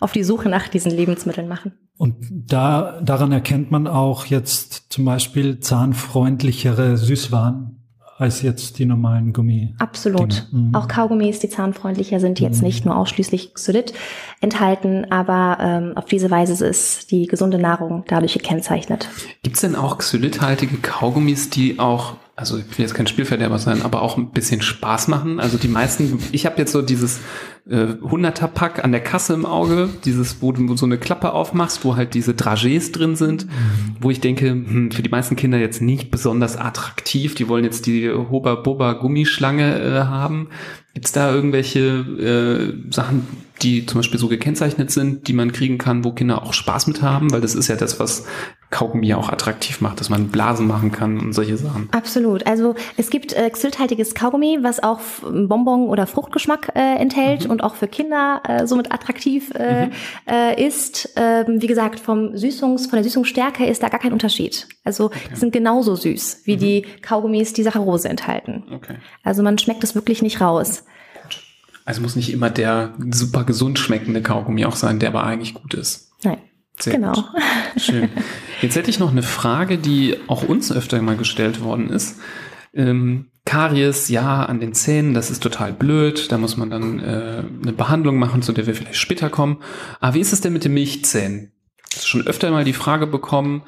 [0.00, 1.72] auf die Suche nach diesen Lebensmitteln machen.
[1.98, 7.74] Und da, daran erkennt man auch jetzt zum Beispiel zahnfreundlichere Süßwaren
[8.18, 9.74] als jetzt die normalen Gummi.
[9.78, 10.48] Absolut.
[10.50, 10.74] Mhm.
[10.74, 12.66] Auch Kaugummis, die zahnfreundlicher sind, jetzt mhm.
[12.66, 13.94] nicht nur ausschließlich Xylit
[14.40, 19.08] enthalten, aber ähm, auf diese Weise ist die gesunde Nahrung dadurch gekennzeichnet.
[19.42, 23.82] Gibt es denn auch Xylithaltige Kaugummis, die auch also ich will jetzt kein Spielverderber sein,
[23.82, 25.40] aber auch ein bisschen Spaß machen.
[25.40, 27.18] Also die meisten, ich habe jetzt so dieses
[27.68, 31.96] äh, 100er-Pack an der Kasse im Auge, dieses, wo du so eine Klappe aufmachst, wo
[31.96, 33.48] halt diese Dragés drin sind,
[34.00, 37.34] wo ich denke, hm, für die meisten Kinder jetzt nicht besonders attraktiv.
[37.34, 40.50] Die wollen jetzt die Hoba-Boba-Gummischlange äh, haben.
[40.94, 43.26] Gibt's da irgendwelche äh, Sachen,
[43.62, 47.02] die zum Beispiel so gekennzeichnet sind, die man kriegen kann, wo Kinder auch Spaß mit
[47.02, 47.32] haben?
[47.32, 48.26] Weil das ist ja das, was
[48.70, 51.88] Kaugummi auch attraktiv macht, dass man Blasen machen kann und solche Sachen.
[51.90, 52.46] Absolut.
[52.46, 57.50] Also es gibt äh, xylthaltiges Kaugummi, was auch Bonbon- oder Fruchtgeschmack äh, enthält mhm.
[57.50, 59.92] und auch für Kinder äh, somit attraktiv äh, mhm.
[60.26, 61.10] äh, ist.
[61.16, 64.68] Ähm, wie gesagt, vom Süßungs, von der Süßungsstärke ist da gar kein Unterschied.
[64.84, 65.18] Also okay.
[65.34, 66.60] sind genauso süß wie mhm.
[66.60, 68.64] die Kaugummis, die Saccharose enthalten.
[68.70, 68.96] Okay.
[69.24, 70.84] Also man schmeckt es wirklich nicht raus.
[71.86, 75.72] Also muss nicht immer der super gesund schmeckende Kaugummi auch sein, der aber eigentlich gut
[75.72, 76.12] ist.
[76.22, 76.36] Nein.
[76.78, 77.12] Sehr genau.
[77.12, 77.24] Gut.
[77.76, 78.08] Schön.
[78.62, 82.18] Jetzt hätte ich noch eine Frage, die auch uns öfter mal gestellt worden ist.
[82.74, 86.30] Ähm, Karies, ja, an den Zähnen, das ist total blöd.
[86.30, 89.58] Da muss man dann äh, eine Behandlung machen, zu der wir vielleicht später kommen.
[90.00, 91.52] Aber wie ist es denn mit den Milchzähnen?
[91.90, 93.62] Ich habe schon öfter mal die Frage bekommen,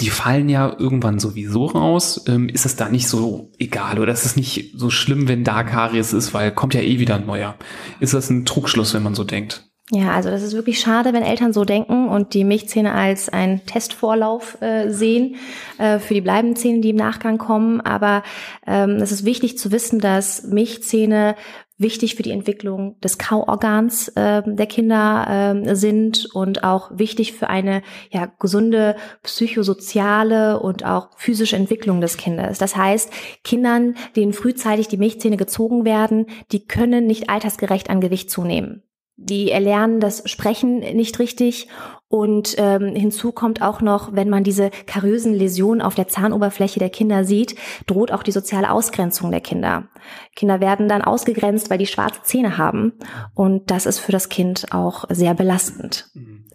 [0.00, 2.24] die fallen ja irgendwann sowieso raus.
[2.26, 5.62] Ähm, ist es da nicht so egal oder ist es nicht so schlimm, wenn da
[5.62, 7.56] Karies ist, weil kommt ja eh wieder ein neuer?
[8.00, 9.65] Ist das ein Trugschluss, wenn man so denkt?
[9.92, 13.64] Ja, also das ist wirklich schade, wenn Eltern so denken und die Milchzähne als einen
[13.66, 15.36] Testvorlauf äh, sehen
[15.78, 17.80] äh, für die bleibenden Zähne, die im Nachgang kommen.
[17.80, 18.24] Aber
[18.66, 21.36] ähm, es ist wichtig zu wissen, dass Milchzähne
[21.78, 27.48] wichtig für die Entwicklung des Kauorgans äh, der Kinder äh, sind und auch wichtig für
[27.48, 32.58] eine ja, gesunde psychosoziale und auch physische Entwicklung des Kindes.
[32.58, 33.12] Das heißt,
[33.44, 38.82] Kindern, denen frühzeitig die Milchzähne gezogen werden, die können nicht altersgerecht an Gewicht zunehmen.
[39.18, 41.68] Die erlernen das Sprechen nicht richtig
[42.08, 46.90] und ähm, hinzu kommt auch noch, wenn man diese kariösen Läsionen auf der Zahnoberfläche der
[46.90, 49.88] Kinder sieht, droht auch die soziale Ausgrenzung der Kinder.
[50.36, 52.92] Kinder werden dann ausgegrenzt, weil die schwarze Zähne haben
[53.34, 56.10] und das ist für das Kind auch sehr belastend.
[56.14, 56.45] Mhm.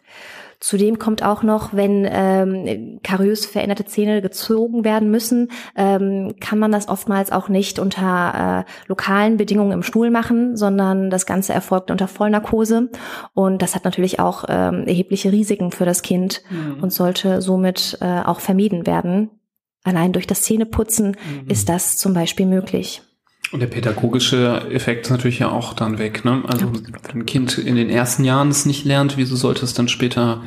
[0.62, 6.71] Zudem kommt auch noch, wenn ähm, kariös veränderte Zähne gezogen werden müssen, ähm, kann man
[6.71, 11.89] das oftmals auch nicht unter äh, lokalen Bedingungen im Stuhl machen, sondern das Ganze erfolgt
[11.89, 12.91] unter Vollnarkose.
[13.34, 16.84] Und das hat natürlich auch ähm, erhebliche Risiken für das Kind mhm.
[16.84, 19.32] und sollte somit äh, auch vermieden werden.
[19.84, 21.50] Allein durch das Zähneputzen mhm.
[21.50, 23.02] ist das zum Beispiel möglich.
[23.52, 26.24] Und der pädagogische Effekt ist natürlich ja auch dann weg.
[26.24, 26.44] Ne?
[26.48, 29.90] Also wenn ein Kind in den ersten Jahren es nicht lernt, wieso sollte es dann
[29.90, 30.44] später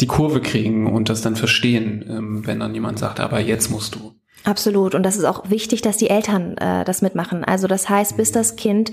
[0.00, 3.94] die Kurve kriegen und das dann verstehen, ähm, wenn dann jemand sagt, aber jetzt musst
[3.94, 4.14] du.
[4.44, 4.94] Absolut.
[4.94, 7.44] Und das ist auch wichtig, dass die Eltern äh, das mitmachen.
[7.44, 8.90] Also das heißt, bis das Kind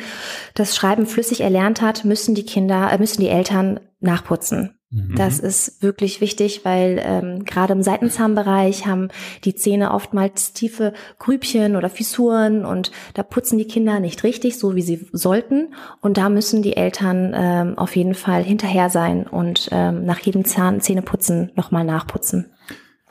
[0.53, 4.75] das Schreiben flüssig erlernt hat, müssen die Kinder, äh, müssen die Eltern nachputzen.
[4.91, 5.15] Mhm.
[5.15, 9.09] Das ist wirklich wichtig, weil ähm, gerade im Seitenzahnbereich haben
[9.43, 14.75] die Zähne oftmals tiefe Grübchen oder Fissuren und da putzen die Kinder nicht richtig, so
[14.75, 15.73] wie sie sollten.
[16.01, 20.45] Und da müssen die Eltern ähm, auf jeden Fall hinterher sein und ähm, nach jedem
[20.45, 22.51] Zahn Zähneputzen nochmal nachputzen.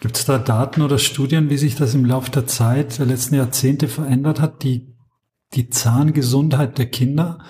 [0.00, 3.34] Gibt es da Daten oder Studien, wie sich das im Laufe der Zeit, der letzten
[3.34, 4.94] Jahrzehnte verändert hat, die,
[5.54, 7.40] die Zahngesundheit der Kinder?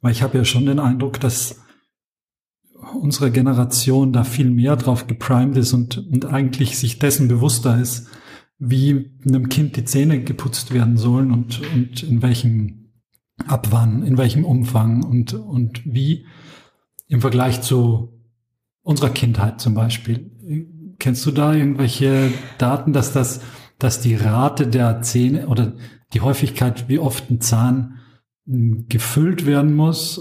[0.00, 1.60] Weil ich habe ja schon den Eindruck, dass
[2.94, 8.08] unsere Generation da viel mehr drauf geprimed ist und, und eigentlich sich dessen bewusster ist,
[8.58, 12.90] wie einem Kind die Zähne geputzt werden sollen und, und in welchem
[13.46, 16.26] Abwann, in welchem Umfang und, und wie
[17.06, 18.18] im Vergleich zu
[18.82, 20.30] unserer Kindheit zum Beispiel.
[20.98, 23.40] Kennst du da irgendwelche Daten, dass das,
[23.78, 25.74] dass die Rate der Zähne oder
[26.12, 27.98] die Häufigkeit, wie oft ein Zahn
[28.46, 30.18] hm, gefüllt werden muss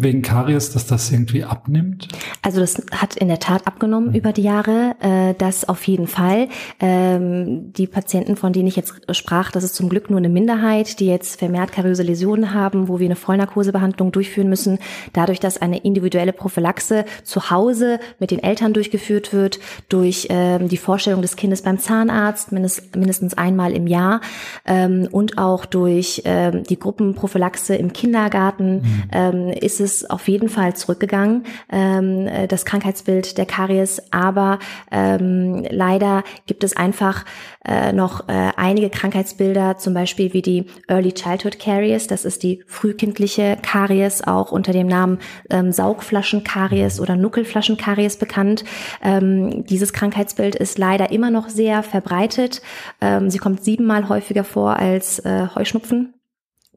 [0.00, 2.06] wegen Karies, dass das irgendwie abnimmt?
[2.40, 4.14] Also das hat in der Tat abgenommen mhm.
[4.14, 6.48] über die Jahre, äh, das auf jeden Fall.
[6.78, 11.00] Ähm, die Patienten, von denen ich jetzt sprach, das ist zum Glück nur eine Minderheit,
[11.00, 14.78] die jetzt vermehrt kariöse Läsionen haben, wo wir eine Vollnarkosebehandlung durchführen müssen.
[15.14, 19.58] Dadurch, dass eine individuelle Prophylaxe zu Hause mit den Eltern durchgeführt wird,
[19.88, 24.20] durch ähm, die Vorstellung des Kindes beim Zahnarzt mindest, mindestens einmal im Jahr
[24.64, 29.02] ähm, und auch durch ähm, die Gruppenprophylaxe im Kindergarten mhm.
[29.10, 34.02] ähm, ist es ist auf jeden Fall zurückgegangen, ähm, äh, das Krankheitsbild der Karies.
[34.10, 34.58] Aber
[34.90, 37.24] ähm, leider gibt es einfach
[37.64, 42.06] äh, noch äh, einige Krankheitsbilder, zum Beispiel wie die Early Childhood Caries.
[42.06, 48.64] Das ist die frühkindliche Karies, auch unter dem Namen ähm, Saugflaschenkaries oder Nuckelflaschenkaries bekannt.
[49.02, 52.60] Ähm, dieses Krankheitsbild ist leider immer noch sehr verbreitet.
[53.00, 56.12] Ähm, sie kommt siebenmal häufiger vor als äh, Heuschnupfen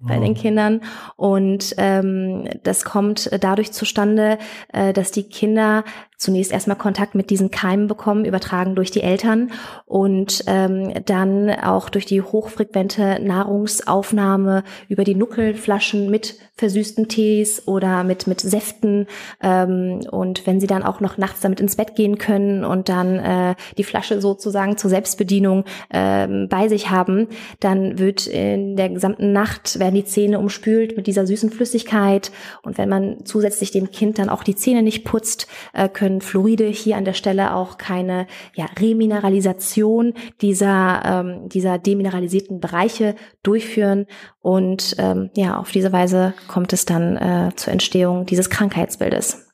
[0.02, 0.82] bei den Kindern.
[1.16, 4.38] Und ähm, das kommt dadurch zustande,
[4.74, 5.84] äh, dass die Kinder
[6.22, 9.52] zunächst erstmal Kontakt mit diesen Keimen bekommen, übertragen durch die Eltern
[9.86, 18.04] und ähm, dann auch durch die hochfrequente Nahrungsaufnahme über die Nuckelflaschen mit versüßten Tees oder
[18.04, 19.08] mit, mit Säften.
[19.42, 23.18] Ähm, und wenn sie dann auch noch nachts damit ins Bett gehen können und dann
[23.18, 27.30] äh, die Flasche sozusagen zur Selbstbedienung ähm, bei sich haben,
[27.62, 32.32] dann wird in der gesamten Nacht werden die Zähne umspült mit dieser süßen Flüssigkeit.
[32.62, 36.22] Und wenn man zusätzlich dem Kind dann auch die Zähne nicht putzt, äh, können können
[36.22, 44.06] Fluoride hier an der Stelle auch keine ja, Remineralisation dieser, ähm, dieser demineralisierten Bereiche durchführen.
[44.40, 49.48] Und ähm, ja, auf diese Weise kommt es dann äh, zur Entstehung dieses Krankheitsbildes.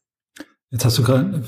[0.70, 1.44] Jetzt hast du gerade,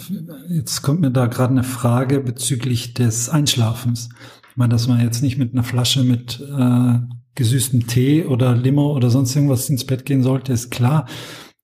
[0.50, 4.10] jetzt kommt mir da gerade eine Frage bezüglich des Einschlafens.
[4.50, 7.00] Ich meine, dass man jetzt nicht mit einer Flasche mit äh,
[7.36, 11.06] gesüßtem Tee oder Limo oder sonst irgendwas ins Bett gehen sollte, ist klar.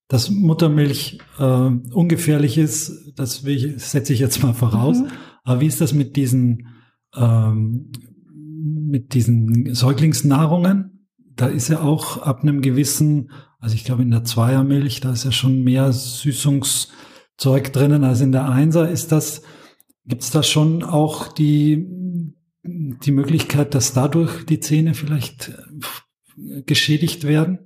[0.08, 5.00] Dass Muttermilch äh, ungefährlich ist, das will ich, setze ich jetzt mal voraus.
[5.00, 5.08] Mhm.
[5.44, 6.68] Aber wie ist das mit diesen,
[7.16, 7.92] ähm,
[8.62, 11.08] mit diesen Säuglingsnahrungen?
[11.36, 15.26] Da ist ja auch ab einem gewissen, also ich glaube in der Zweiermilch, da ist
[15.26, 18.90] ja schon mehr Süßungszeug drinnen als in der Einser.
[18.90, 19.42] Ist das,
[20.06, 21.86] gibt es da schon auch die,
[22.64, 25.52] die Möglichkeit, dass dadurch die Zähne vielleicht
[26.66, 27.60] geschädigt werden?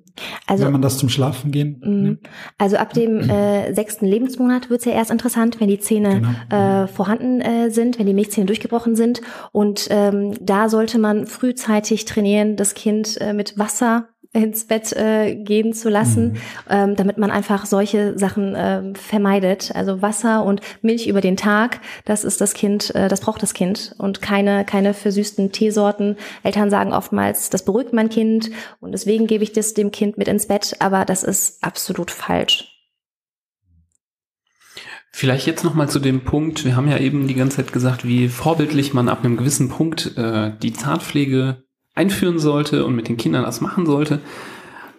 [0.48, 2.04] Also, wenn man das zum Schlafen gehen mhm.
[2.04, 2.30] nimmt?
[2.58, 6.84] Also ab dem äh, sechsten Lebensmonat wird's ja erst interessant, wenn die Zähne genau.
[6.84, 9.22] äh, vorhanden äh, sind, wenn die Milchzähne durchgebrochen sind.
[9.52, 15.36] Und ähm, da sollte man frühzeitig trainieren, das Kind äh, mit Wasser ins Bett äh,
[15.36, 16.38] gehen zu lassen, mhm.
[16.70, 19.72] ähm, damit man einfach solche Sachen äh, vermeidet.
[19.74, 23.56] Also Wasser und Milch über den Tag, das ist das Kind, äh, das braucht das
[23.56, 26.16] Kind und keine keine versüßten Teesorten.
[26.44, 30.28] Eltern sagen oftmals, das beruhigt mein Kind und deswegen gebe ich das dem Kind mit
[30.28, 32.76] ins Bett, aber das ist absolut falsch.
[35.12, 38.06] Vielleicht jetzt noch mal zu dem Punkt, wir haben ja eben die ganze Zeit gesagt,
[38.06, 41.64] wie vorbildlich man ab einem gewissen Punkt äh, die Zahnpflege
[42.00, 44.20] einführen sollte und mit den Kindern das machen sollte.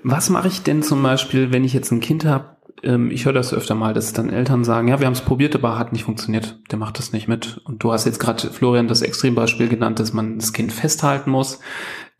[0.02, 2.56] Was mache ich denn zum Beispiel, wenn ich jetzt ein Kind habe?
[2.82, 5.54] Ähm, ich höre das öfter mal, dass dann Eltern sagen, ja, wir haben es probiert,
[5.54, 6.58] aber hat nicht funktioniert.
[6.70, 7.60] Der macht das nicht mit.
[7.64, 11.60] Und du hast jetzt gerade, Florian, das Extrembeispiel genannt, dass man das Kind festhalten muss.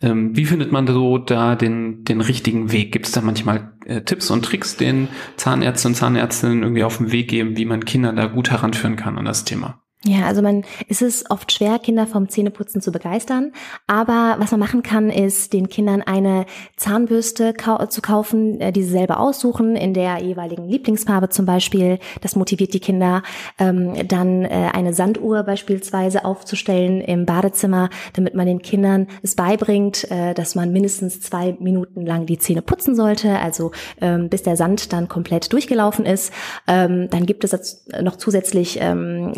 [0.02, 2.90] Ähm, wie findet man so da den, den richtigen Weg?
[2.90, 7.12] Gibt es da manchmal äh, Tipps und Tricks, den Zahnärzte und Zahnärztinnen irgendwie auf den
[7.12, 9.82] Weg geben, wie man Kinder da gut heranführen kann an das Thema?
[10.02, 13.52] Ja, also man ist es oft schwer, Kinder vom Zähneputzen zu begeistern.
[13.86, 18.82] Aber was man machen kann, ist den Kindern eine Zahnbürste kau zu kaufen, äh, die
[18.82, 21.98] sie selber aussuchen, in der jeweiligen Lieblingsfarbe zum Beispiel.
[22.22, 23.22] Das motiviert die Kinder.
[23.58, 30.10] Ähm, dann äh, eine Sanduhr beispielsweise aufzustellen im Badezimmer, damit man den Kindern es beibringt,
[30.10, 34.56] äh, dass man mindestens zwei Minuten lang die Zähne putzen sollte, also ähm, bis der
[34.56, 36.32] Sand dann komplett durchgelaufen ist.
[36.66, 39.34] Ähm, dann gibt es noch zusätzlich ähm,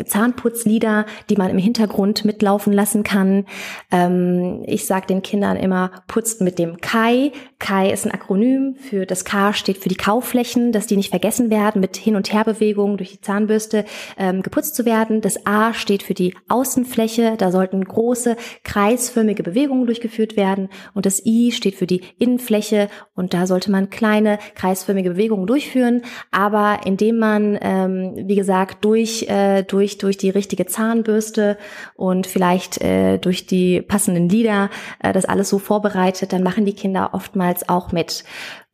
[0.53, 3.45] Putzlieder, die man im Hintergrund mitlaufen lassen kann.
[3.91, 7.31] Ähm, ich sage den Kindern immer, putzt mit dem Kai.
[7.57, 11.49] Kai ist ein Akronym für das K steht für die Kauflächen, dass die nicht vergessen
[11.49, 13.85] werden, mit Hin- und Herbewegungen durch die Zahnbürste
[14.17, 15.21] ähm, geputzt zu werden.
[15.21, 20.69] Das A steht für die Außenfläche, da sollten große kreisförmige Bewegungen durchgeführt werden.
[20.93, 26.01] Und das I steht für die Innenfläche und da sollte man kleine kreisförmige Bewegungen durchführen,
[26.31, 31.57] aber indem man, ähm, wie gesagt, durch, äh, durch, durch die richtige Zahnbürste
[31.95, 36.73] und vielleicht äh, durch die passenden Lieder äh, das alles so vorbereitet, dann machen die
[36.73, 38.25] Kinder oftmals auch mit.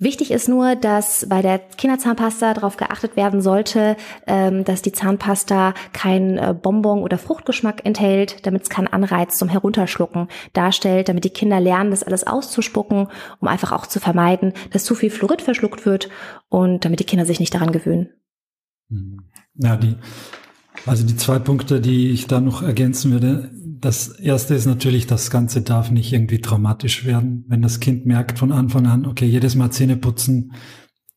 [0.02, 5.74] Wichtig ist nur, dass bei der Kinderzahnpasta darauf geachtet werden sollte, ähm, dass die Zahnpasta
[5.94, 11.30] kein äh, Bonbon oder Fruchtgeschmack enthält, damit es keinen Anreiz zum Herunterschlucken darstellt, damit die
[11.30, 15.86] Kinder lernen, das alles auszuspucken, um einfach auch zu vermeiden, dass zu viel Fluorid verschluckt
[15.86, 16.10] wird
[16.48, 18.10] und damit die Kinder sich nicht daran gewöhnen.
[18.88, 19.26] Mhm.
[19.56, 19.98] Ja, die,
[20.86, 23.52] also die zwei Punkte, die ich da noch ergänzen würde.
[23.82, 27.46] Das erste ist natürlich, das Ganze darf nicht irgendwie traumatisch werden.
[27.48, 30.54] Wenn das Kind merkt von Anfang an, okay, jedes Mal Zähne putzen,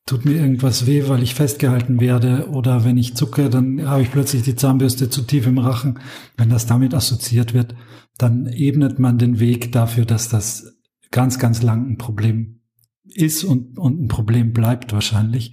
[0.07, 4.11] tut mir irgendwas weh, weil ich festgehalten werde oder wenn ich zucke, dann habe ich
[4.11, 5.99] plötzlich die Zahnbürste zu tief im Rachen.
[6.37, 7.75] Wenn das damit assoziiert wird,
[8.19, 10.77] dann ebnet man den Weg dafür, dass das
[11.11, 12.61] ganz, ganz lang ein Problem
[13.05, 15.53] ist und, und ein Problem bleibt wahrscheinlich.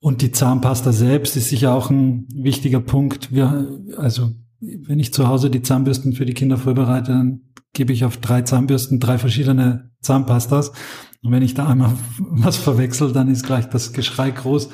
[0.00, 3.32] Und die Zahnpasta selbst ist sicher auch ein wichtiger Punkt.
[3.32, 7.40] Wir, also, wenn ich zu Hause die Zahnbürsten für die Kinder vorbereite, dann
[7.72, 10.72] gebe ich auf drei Zahnbürsten drei verschiedene Zahnpastas.
[11.22, 14.70] Und wenn ich da einmal was verwechsel, dann ist gleich das Geschrei groß.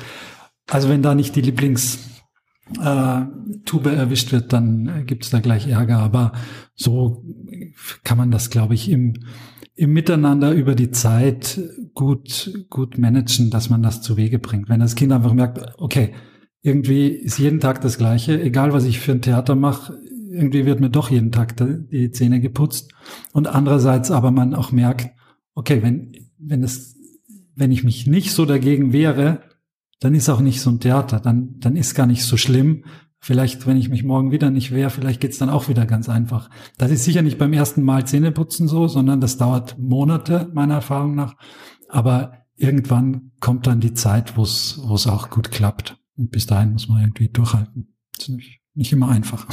[0.71, 5.99] Also wenn da nicht die Lieblingstube äh, erwischt wird, dann gibt es da gleich Ärger.
[5.99, 6.33] Aber
[6.75, 7.25] so
[8.05, 9.15] kann man das, glaube ich, im
[9.75, 11.61] im Miteinander über die Zeit
[11.95, 14.69] gut, gut managen, dass man das zu Wege bringt.
[14.69, 16.13] Wenn das Kind einfach merkt, okay,
[16.61, 19.99] irgendwie ist jeden Tag das Gleiche, egal was ich für ein Theater mache,
[20.31, 22.93] irgendwie wird mir doch jeden Tag die Zähne geputzt.
[23.33, 25.11] Und andererseits aber man auch merkt,
[25.55, 26.97] okay, wenn, wenn es,
[27.55, 29.43] wenn ich mich nicht so dagegen wehre,
[30.01, 32.85] dann ist auch nicht so ein Theater, dann, dann ist gar nicht so schlimm,
[33.25, 36.51] Vielleicht, wenn ich mich morgen wieder nicht wehre, vielleicht geht's dann auch wieder ganz einfach.
[36.77, 41.15] Das ist sicher nicht beim ersten Mal Zähneputzen so, sondern das dauert Monate, meiner Erfahrung
[41.15, 41.37] nach.
[41.89, 45.99] Aber irgendwann kommt dann die Zeit, wo es auch gut klappt.
[46.17, 47.95] Und bis dahin muss man irgendwie durchhalten.
[48.17, 49.47] Das ist nicht, nicht immer einfach.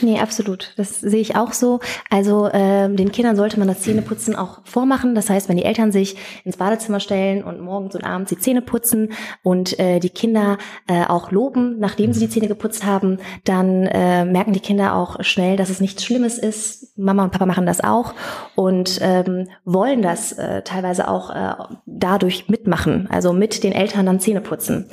[0.00, 0.74] Nee, absolut.
[0.76, 1.80] Das sehe ich auch so.
[2.10, 5.14] Also ähm, den Kindern sollte man das Zähneputzen auch vormachen.
[5.14, 8.62] Das heißt, wenn die Eltern sich ins Badezimmer stellen und morgens und abends die Zähne
[8.62, 9.12] putzen
[9.42, 14.24] und äh, die Kinder äh, auch loben, nachdem sie die Zähne geputzt haben, dann äh,
[14.24, 16.96] merken die Kinder auch schnell, dass es nichts Schlimmes ist.
[16.98, 18.14] Mama und Papa machen das auch
[18.54, 21.54] und ähm, wollen das äh, teilweise auch äh,
[21.86, 23.08] dadurch mitmachen.
[23.10, 24.90] Also mit den Eltern dann Zähne putzen.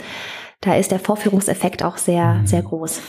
[0.62, 3.02] Da ist der Vorführungseffekt auch sehr, sehr groß.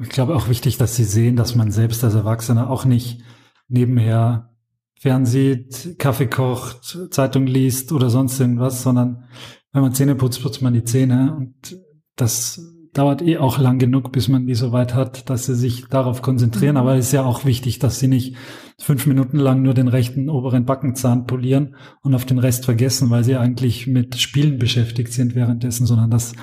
[0.00, 3.22] Ich glaube auch wichtig, dass sie sehen, dass man selbst als Erwachsener auch nicht
[3.68, 4.50] nebenher
[4.98, 9.24] fernsieht, Kaffee kocht, Zeitung liest oder sonst irgendwas, sondern
[9.72, 11.78] wenn man Zähne putzt, putzt man die Zähne und
[12.16, 12.60] das
[12.92, 16.22] dauert eh auch lang genug, bis man die so weit hat, dass sie sich darauf
[16.22, 16.74] konzentrieren.
[16.74, 16.80] Mhm.
[16.80, 18.36] Aber es ist ja auch wichtig, dass sie nicht
[18.80, 23.24] fünf Minuten lang nur den rechten oberen Backenzahn polieren und auf den Rest vergessen, weil
[23.24, 26.34] sie eigentlich mit Spielen beschäftigt sind währenddessen, sondern dass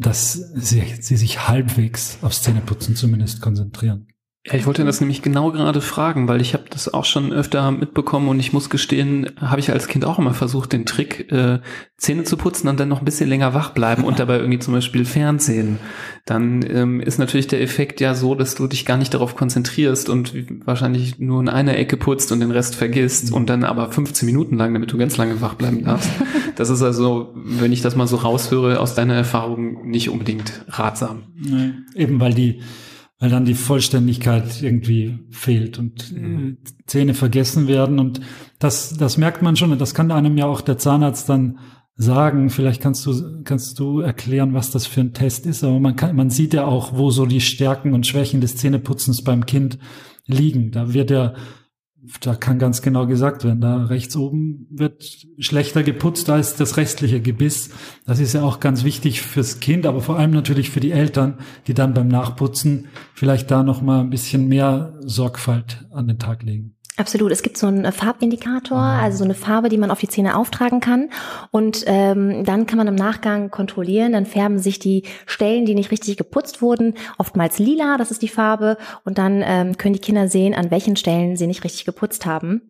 [0.00, 4.06] dass sie, sie sich halbwegs aufs Zähneputzen zumindest konzentrieren.
[4.46, 7.70] Ja, ich wollte das nämlich genau gerade fragen, weil ich habe das auch schon öfter
[7.72, 11.58] mitbekommen und ich muss gestehen, habe ich als Kind auch immer versucht, den Trick, äh,
[11.98, 14.72] Zähne zu putzen und dann noch ein bisschen länger wach bleiben und dabei irgendwie zum
[14.72, 15.78] Beispiel Fernsehen.
[16.24, 20.08] Dann ähm, ist natürlich der Effekt ja so, dass du dich gar nicht darauf konzentrierst
[20.08, 20.32] und
[20.66, 24.56] wahrscheinlich nur in einer Ecke putzt und den Rest vergisst und dann aber 15 Minuten
[24.56, 26.10] lang, damit du ganz lange wach bleiben darfst.
[26.56, 31.22] Das ist also, wenn ich das mal so raushöre, aus deiner Erfahrung nicht unbedingt ratsam.
[31.34, 32.60] Nee, eben weil die
[33.20, 36.56] weil dann die Vollständigkeit irgendwie fehlt und mhm.
[36.86, 37.98] Zähne vergessen werden.
[37.98, 38.22] Und
[38.58, 39.72] das, das merkt man schon.
[39.72, 41.58] Und das kann einem ja auch der Zahnarzt dann
[41.96, 42.48] sagen.
[42.48, 45.62] Vielleicht kannst du, kannst du erklären, was das für ein Test ist.
[45.62, 49.22] Aber man kann, man sieht ja auch, wo so die Stärken und Schwächen des Zähneputzens
[49.22, 49.78] beim Kind
[50.26, 50.70] liegen.
[50.70, 51.34] Da wird ja
[52.20, 57.20] da kann ganz genau gesagt werden, da rechts oben wird schlechter geputzt als das restliche
[57.20, 57.70] Gebiss.
[58.06, 61.38] Das ist ja auch ganz wichtig fürs Kind, aber vor allem natürlich für die Eltern,
[61.66, 66.42] die dann beim Nachputzen vielleicht da noch mal ein bisschen mehr Sorgfalt an den Tag
[66.42, 66.76] legen.
[66.96, 67.32] Absolut.
[67.32, 69.00] Es gibt so einen Farbindikator, ah.
[69.00, 71.08] also so eine Farbe, die man auf die Zähne auftragen kann.
[71.50, 74.12] Und ähm, dann kann man im Nachgang kontrollieren.
[74.12, 78.28] Dann färben sich die Stellen, die nicht richtig geputzt wurden, oftmals lila, das ist die
[78.28, 78.76] Farbe.
[79.04, 82.68] Und dann ähm, können die Kinder sehen, an welchen Stellen sie nicht richtig geputzt haben.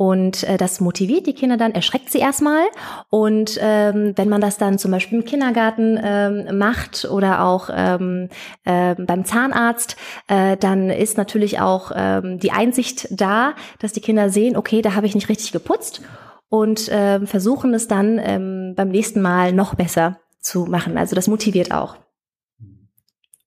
[0.00, 2.62] Und äh, das motiviert die Kinder dann, erschreckt sie erstmal.
[3.10, 8.30] Und ähm, wenn man das dann zum Beispiel im Kindergarten ähm, macht oder auch ähm,
[8.64, 14.30] äh, beim Zahnarzt, äh, dann ist natürlich auch ähm, die Einsicht da, dass die Kinder
[14.30, 16.00] sehen, okay, da habe ich nicht richtig geputzt
[16.48, 20.96] und äh, versuchen es dann ähm, beim nächsten Mal noch besser zu machen.
[20.96, 21.96] Also das motiviert auch.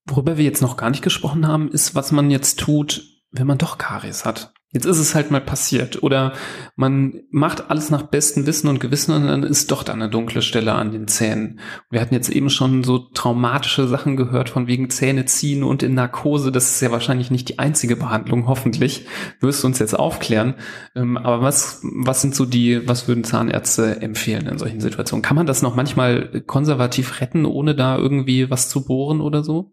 [0.05, 3.01] Worüber wir jetzt noch gar nicht gesprochen haben, ist, was man jetzt tut,
[3.31, 4.53] wenn man doch Karies hat.
[4.73, 6.01] Jetzt ist es halt mal passiert.
[6.01, 6.33] Oder
[6.75, 10.41] man macht alles nach bestem Wissen und Gewissen und dann ist doch da eine dunkle
[10.41, 11.59] Stelle an den Zähnen.
[11.91, 15.93] Wir hatten jetzt eben schon so traumatische Sachen gehört von wegen Zähne ziehen und in
[15.93, 16.51] Narkose.
[16.51, 19.05] Das ist ja wahrscheinlich nicht die einzige Behandlung, hoffentlich.
[19.39, 20.55] Wirst du uns jetzt aufklären.
[20.95, 25.21] Ähm, aber was, was sind so die, was würden Zahnärzte empfehlen in solchen Situationen?
[25.21, 29.71] Kann man das noch manchmal konservativ retten, ohne da irgendwie was zu bohren oder so?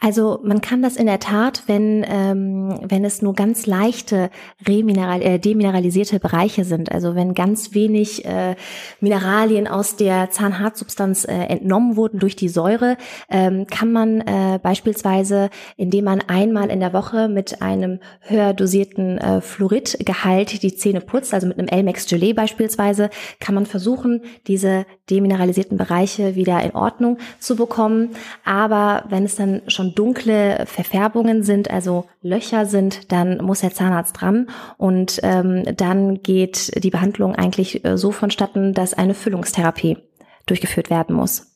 [0.00, 4.30] Also man kann das in der Tat, wenn, ähm, wenn es nur ganz leichte
[4.66, 8.56] remineral, äh, demineralisierte Bereiche sind, also wenn ganz wenig äh,
[9.00, 12.96] Mineralien aus der Zahnhartsubstanz äh, entnommen wurden durch die Säure,
[13.30, 19.18] ähm, kann man äh, beispielsweise, indem man einmal in der Woche mit einem höher dosierten
[19.18, 23.10] äh, Fluoridgehalt die Zähne putzt, also mit einem Elmex Gelee beispielsweise,
[23.40, 28.10] kann man versuchen, diese demineralisierten Bereiche wieder in Ordnung zu bekommen.
[28.44, 34.20] Aber wenn es dann schon dunkle Verfärbungen sind, also Löcher sind, dann muss der Zahnarzt
[34.20, 39.98] dran und ähm, dann geht die Behandlung eigentlich äh, so vonstatten, dass eine Füllungstherapie
[40.46, 41.54] durchgeführt werden muss.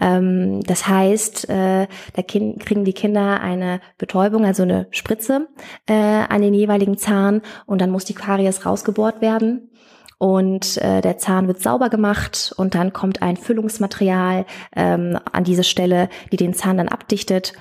[0.00, 5.48] Ähm, das heißt, äh, da kriegen die Kinder eine Betäubung, also eine Spritze
[5.86, 7.42] äh, an den jeweiligen Zahn.
[7.66, 9.70] Und dann muss die Karies rausgebohrt werden
[10.18, 15.64] und äh, der Zahn wird sauber gemacht und dann kommt ein Füllungsmaterial ähm, an diese
[15.64, 17.52] Stelle, die den Zahn dann abdichtet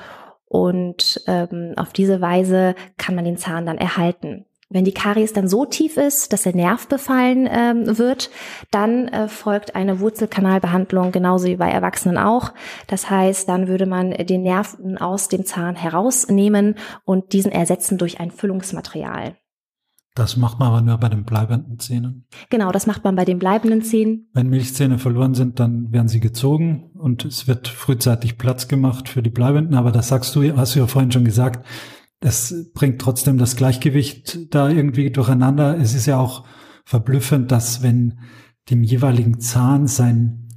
[0.45, 4.45] und ähm, auf diese Weise kann man den Zahn dann erhalten.
[4.70, 8.32] Wenn die Karies dann so tief ist, dass der Nerv befallen ähm, wird,
[8.72, 12.54] dann äh, folgt eine Wurzelkanalbehandlung, genauso wie bei Erwachsenen auch.
[12.88, 18.20] Das heißt, dann würde man den Nerven aus dem Zahn herausnehmen und diesen ersetzen durch
[18.20, 19.36] ein Füllungsmaterial.
[20.16, 22.26] Das macht man aber nur bei den bleibenden Zähnen.
[22.51, 24.30] Genau, das macht man bei den bleibenden Zähnen.
[24.34, 29.24] Wenn Milchzähne verloren sind, dann werden sie gezogen und es wird frühzeitig Platz gemacht für
[29.24, 29.74] die bleibenden.
[29.74, 31.66] Aber das sagst du, hast du ja vorhin schon gesagt,
[32.20, 35.78] es bringt trotzdem das Gleichgewicht da irgendwie durcheinander.
[35.78, 36.45] Es ist ja auch
[36.86, 38.20] verblüffend, dass wenn
[38.70, 40.47] dem jeweiligen Zahn sein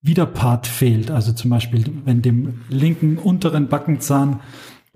[0.00, 4.40] Widerpart fehlt, also zum Beispiel wenn dem linken unteren Backenzahn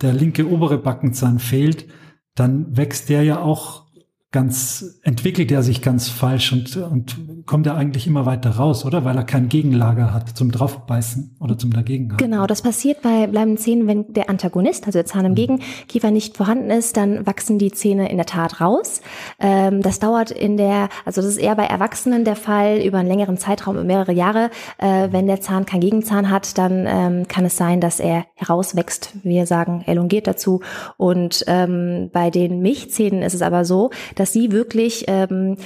[0.01, 1.87] der linke obere Backenzahn fehlt,
[2.35, 3.90] dann wächst der ja auch
[4.31, 9.03] ganz, entwickelt er sich ganz falsch und, und kommt er eigentlich immer weiter raus, oder?
[9.03, 12.29] Weil er kein Gegenlager hat zum Draufbeißen oder zum Dagegenhalten.
[12.29, 15.35] Genau, das passiert bei bleibenden Zähnen, wenn der Antagonist, also der Zahn im mhm.
[15.35, 19.01] Gegenkiefer nicht vorhanden ist, dann wachsen die Zähne in der Tat raus.
[19.37, 23.09] Ähm, das dauert in der, also das ist eher bei Erwachsenen der Fall über einen
[23.09, 24.49] längeren Zeitraum, mehrere Jahre.
[24.77, 29.11] Äh, wenn der Zahn keinen Gegenzahn hat, dann ähm, kann es sein, dass er herauswächst.
[29.23, 30.61] Wir sagen elongiert dazu.
[30.95, 33.89] Und ähm, bei den Milchzähnen ist es aber so,
[34.20, 35.57] dass sie wirklich ähm,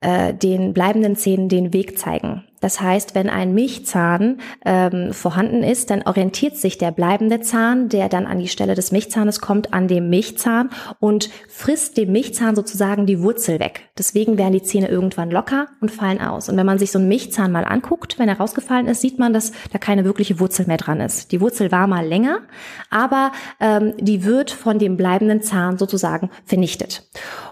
[0.00, 2.44] äh, den bleibenden Zähnen den Weg zeigen.
[2.60, 8.08] Das heißt, wenn ein Milchzahn ähm, vorhanden ist, dann orientiert sich der bleibende Zahn, der
[8.08, 13.06] dann an die Stelle des Milchzahnes kommt, an dem Milchzahn und frisst dem Milchzahn sozusagen
[13.06, 13.88] die Wurzel weg.
[13.98, 16.48] Deswegen werden die Zähne irgendwann locker und fallen aus.
[16.48, 19.32] Und wenn man sich so einen Milchzahn mal anguckt, wenn er rausgefallen ist, sieht man,
[19.32, 21.32] dass da keine wirkliche Wurzel mehr dran ist.
[21.32, 22.40] Die Wurzel war mal länger,
[22.90, 27.08] aber ähm, die wird von dem bleibenden Zahn sozusagen vernichtet.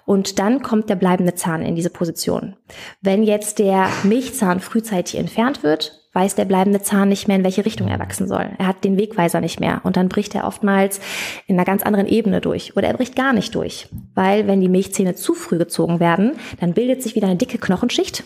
[0.06, 2.56] Und dann kommt der bleibende Zahn in diese Position.
[3.00, 7.44] Wenn jetzt der Milchzahn frühzeitig rechtzeitig entfernt wird, weiß der bleibende Zahn nicht mehr, in
[7.44, 8.50] welche Richtung er wachsen soll.
[8.58, 9.80] Er hat den Wegweiser nicht mehr.
[9.82, 11.00] Und dann bricht er oftmals
[11.46, 12.76] in einer ganz anderen Ebene durch.
[12.76, 16.72] Oder er bricht gar nicht durch, weil wenn die Milchzähne zu früh gezogen werden, dann
[16.72, 18.22] bildet sich wieder eine dicke Knochenschicht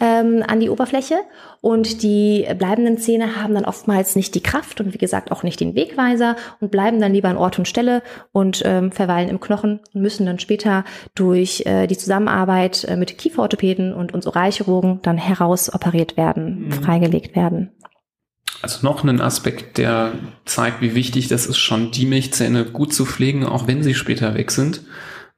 [0.00, 1.16] ähm, an die Oberfläche
[1.60, 5.60] und die bleibenden Zähne haben dann oftmals nicht die Kraft und wie gesagt auch nicht
[5.60, 9.80] den Wegweiser und bleiben dann lieber an Ort und Stelle und ähm, verweilen im Knochen
[9.94, 10.84] und müssen dann später
[11.14, 16.72] durch äh, die Zusammenarbeit äh, mit Kieferorthopäden und uns Oralchirurgen dann herausoperiert werden, mhm.
[16.72, 17.70] freigelegt werden.
[18.62, 20.12] Also noch ein Aspekt, der
[20.44, 24.34] zeigt, wie wichtig das ist, schon die Milchzähne gut zu pflegen, auch wenn sie später
[24.34, 24.82] weg sind.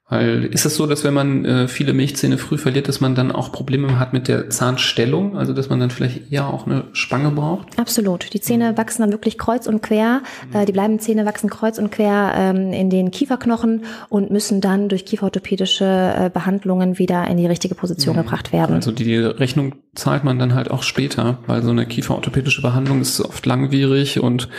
[0.06, 3.32] Weil ist es so, dass wenn man äh, viele Milchzähne früh verliert, dass man dann
[3.32, 5.38] auch Probleme hat mit der Zahnstellung?
[5.38, 7.78] Also dass man dann vielleicht eher auch eine Spange braucht?
[7.78, 8.34] Absolut.
[8.34, 10.20] Die Zähne wachsen dann wirklich kreuz und quer.
[10.50, 10.60] Mhm.
[10.60, 14.90] Äh, die bleibenden Zähne wachsen kreuz und quer ähm, in den Kieferknochen und müssen dann
[14.90, 18.20] durch kieferorthopädische äh, Behandlungen wieder in die richtige Position mhm.
[18.20, 18.74] gebracht werden.
[18.74, 23.22] Also die Rechnung zahlt man dann halt auch später, weil so eine kieferorthopädische Behandlung ist
[23.22, 24.50] oft langwierig und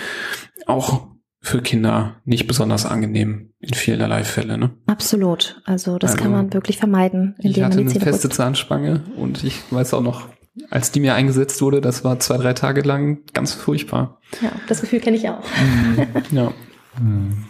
[0.66, 1.15] auch
[1.46, 4.58] für Kinder nicht besonders angenehm in vielerlei Fälle.
[4.58, 4.72] Ne?
[4.88, 5.62] Absolut.
[5.66, 7.36] Also das also, kann man wirklich vermeiden.
[7.38, 10.28] Indem ich hatte man die eine feste Zahnspange und ich weiß auch noch,
[10.72, 14.20] als die mir eingesetzt wurde, das war zwei, drei Tage lang ganz furchtbar.
[14.42, 15.44] Ja, das Gefühl kenne ich auch.
[15.62, 16.52] Mhm, ja.
[17.00, 17.46] Mhm.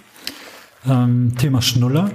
[0.86, 2.12] Ähm, Thema Schnuller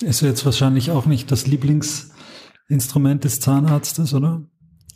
[0.00, 4.44] ist jetzt wahrscheinlich auch nicht das Lieblingsinstrument des Zahnarztes, oder?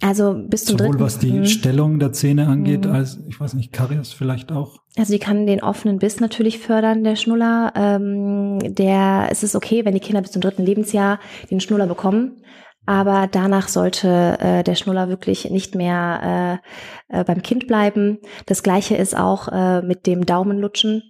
[0.01, 1.05] Also bis zum Sowohl dritten.
[1.05, 1.47] was die Mhm.
[1.47, 2.93] Stellung der Zähne angeht, Mhm.
[2.93, 4.77] als, ich weiß nicht, Karies vielleicht auch.
[4.97, 7.73] Also die kann den offenen Biss natürlich fördern, der Schnuller.
[7.75, 11.19] Ähm, der, es ist okay, wenn die Kinder bis zum dritten Lebensjahr
[11.51, 12.43] den Schnuller bekommen.
[12.89, 16.63] Aber danach sollte äh, der Schnuller wirklich nicht mehr
[17.11, 18.19] äh, äh, beim Kind bleiben.
[18.47, 21.03] Das gleiche ist auch äh, mit dem Daumenlutschen.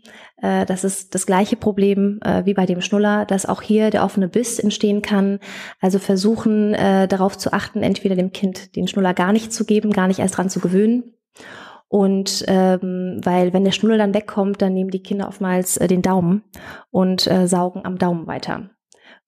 [0.42, 4.02] Äh, das ist das gleiche Problem äh, wie bei dem Schnuller, dass auch hier der
[4.02, 5.38] offene Biss entstehen kann.
[5.80, 9.92] Also versuchen äh, darauf zu achten, entweder dem Kind den Schnuller gar nicht zu geben,
[9.92, 11.14] gar nicht erst dran zu gewöhnen.
[11.86, 16.02] Und ähm, weil wenn der Schnuller dann wegkommt, dann nehmen die Kinder oftmals äh, den
[16.02, 16.42] Daumen
[16.90, 18.70] und äh, saugen am Daumen weiter.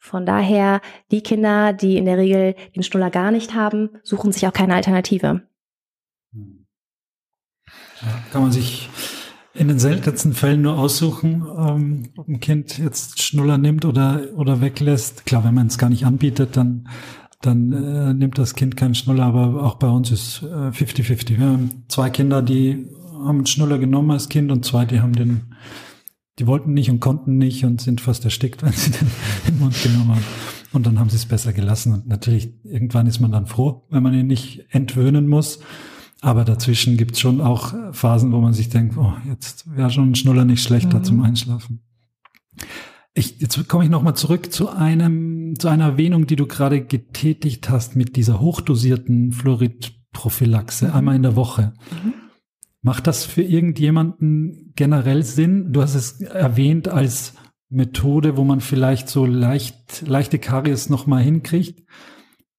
[0.03, 0.81] Von daher,
[1.11, 4.75] die Kinder, die in der Regel den Schnuller gar nicht haben, suchen sich auch keine
[4.75, 5.43] Alternative.
[6.33, 8.89] Ja, kann man sich
[9.53, 14.63] in den seltensten Fällen nur aussuchen, ähm, ob ein Kind jetzt Schnuller nimmt oder, oder
[14.63, 15.27] weglässt.
[15.27, 16.89] Klar, wenn man es gar nicht anbietet, dann,
[17.43, 21.39] dann äh, nimmt das Kind keinen Schnuller, aber auch bei uns ist äh, 50-50.
[21.39, 25.13] Wir haben zwei Kinder, die haben einen Schnuller genommen als Kind und zwei, die haben
[25.13, 25.50] den,
[26.41, 29.09] die wollten nicht und konnten nicht und sind fast erstickt, wenn sie den
[29.47, 30.25] in den Mund genommen haben.
[30.73, 31.93] Und dann haben sie es besser gelassen.
[31.93, 35.61] Und natürlich, irgendwann ist man dann froh, wenn man ihn nicht entwöhnen muss.
[36.23, 40.15] Aber dazwischen gibt's schon auch Phasen, wo man sich denkt, oh, jetzt wäre schon ein
[40.15, 41.05] Schnuller nicht schlechter Mhm.
[41.05, 41.81] zum Einschlafen.
[43.15, 47.69] Ich, jetzt komme ich nochmal zurück zu einem, zu einer Erwähnung, die du gerade getätigt
[47.69, 50.93] hast mit dieser hochdosierten Fluoridprophylaxe, Mhm.
[50.93, 51.73] einmal in der Woche.
[51.91, 52.13] Mhm.
[52.83, 55.73] Macht das für irgendjemanden generell Sinn?
[55.73, 57.35] Du hast es erwähnt als
[57.69, 61.87] Methode, wo man vielleicht so leicht, leichte Karies nochmal hinkriegt.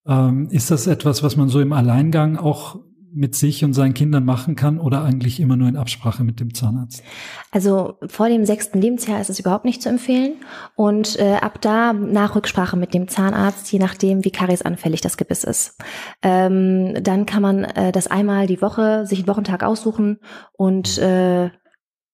[0.05, 2.79] Ähm, ist das etwas, was man so im Alleingang auch
[3.13, 6.53] mit sich und seinen Kindern machen kann oder eigentlich immer nur in Absprache mit dem
[6.53, 7.03] Zahnarzt?
[7.51, 10.33] Also vor dem sechsten Lebensjahr ist es überhaupt nicht zu empfehlen.
[10.75, 15.43] Und äh, ab da nach Rücksprache mit dem Zahnarzt, je nachdem, wie kariesanfällig das Gebiss
[15.43, 15.77] ist.
[16.21, 20.19] Ähm, dann kann man äh, das einmal die Woche, sich einen Wochentag aussuchen
[20.53, 21.49] und äh,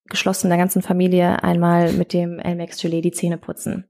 [0.10, 3.87] geschlossen der ganzen Familie einmal mit dem Elmex Gelee die Zähne putzen.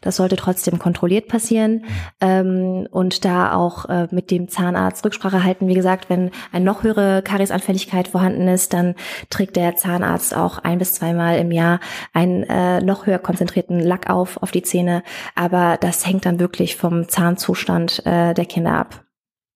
[0.00, 1.84] Das sollte trotzdem kontrolliert passieren
[2.20, 5.68] ähm, und da auch äh, mit dem Zahnarzt Rücksprache halten.
[5.68, 8.94] Wie gesagt, wenn eine noch höhere Kariesanfälligkeit vorhanden ist, dann
[9.30, 11.80] trägt der Zahnarzt auch ein bis zweimal im Jahr
[12.12, 15.02] einen äh, noch höher konzentrierten Lack auf auf die Zähne.
[15.34, 19.04] Aber das hängt dann wirklich vom Zahnzustand äh, der Kinder ab.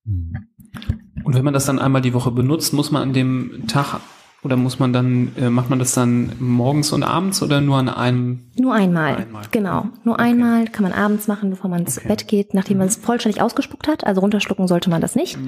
[0.04, 4.00] Und wenn man das dann einmal die Woche benutzt, muss man an dem Tag
[4.45, 7.88] oder muss man dann, äh, macht man das dann morgens und abends oder nur an
[7.88, 8.40] einem?
[8.59, 9.16] Nur einmal.
[9.16, 9.45] Einmal.
[9.51, 9.86] Genau.
[10.05, 10.22] Nur Okay.
[10.24, 12.09] einmal kann man abends machen, bevor man ins Okay.
[12.09, 14.05] Bett geht, nachdem man es vollständig ausgespuckt hat.
[14.07, 15.38] Also runterschlucken sollte man das nicht.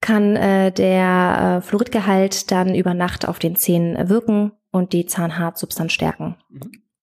[0.00, 5.92] Kann äh, der äh, Fluoridgehalt dann über Nacht auf den Zähnen wirken und die Zahnhartsubstanz
[5.92, 6.36] stärken.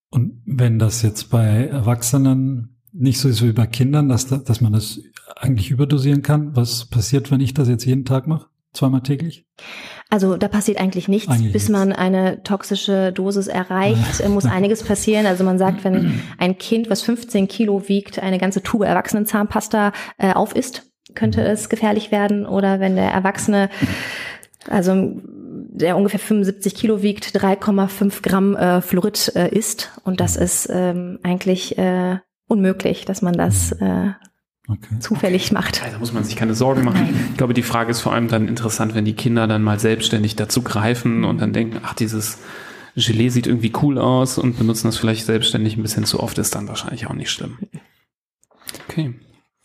[0.10, 4.60] Und wenn das jetzt bei Erwachsenen nicht so ist wie bei Kindern, dass, da- dass
[4.60, 5.00] man das
[5.38, 8.48] eigentlich überdosieren kann, was passiert, wenn ich das jetzt jeden Tag mache?
[8.74, 9.46] Zweimal täglich?
[10.12, 14.84] Also da passiert eigentlich nichts, Eigentlich bis man eine toxische Dosis erreicht, äh, muss einiges
[14.84, 15.26] passieren.
[15.26, 20.34] Also man sagt, wenn ein Kind, was 15 Kilo wiegt, eine ganze Tube Erwachsenenzahnpasta äh,
[20.34, 20.84] aufisst,
[21.16, 22.46] könnte es gefährlich werden.
[22.46, 23.70] Oder wenn der Erwachsene,
[24.68, 29.92] also der ungefähr 75 Kilo wiegt, 3,5 Gramm äh, Fluorid äh, isst.
[30.04, 34.12] Und das ist ähm, eigentlich äh, unmöglich, dass man das äh,
[34.68, 35.00] Okay.
[35.00, 35.82] zufällig macht.
[35.82, 37.10] Da muss man sich keine Sorgen machen.
[37.32, 40.36] Ich glaube, die Frage ist vor allem dann interessant, wenn die Kinder dann mal selbstständig
[40.36, 42.38] dazu greifen und dann denken, ach, dieses
[42.96, 46.56] Gelee sieht irgendwie cool aus und benutzen das vielleicht selbstständig ein bisschen zu oft, ist
[46.56, 47.58] dann wahrscheinlich auch nicht schlimm.
[48.88, 49.16] Okay.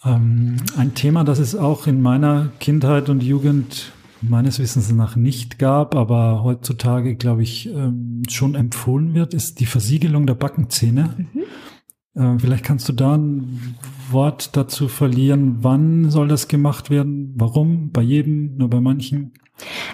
[0.04, 3.92] Ähm, ein Thema, das es auch in meiner Kindheit und Jugend
[4.22, 9.66] meines Wissens nach nicht gab, aber heutzutage, glaube ich, ähm, schon empfohlen wird, ist die
[9.66, 11.26] Versiegelung der Backenzähne.
[11.34, 11.42] Äh,
[12.38, 13.76] vielleicht kannst du da ein
[14.10, 15.58] Wort dazu verlieren.
[15.62, 17.34] Wann soll das gemacht werden?
[17.36, 17.90] Warum?
[17.90, 18.56] Bei jedem?
[18.56, 19.32] Nur bei manchen?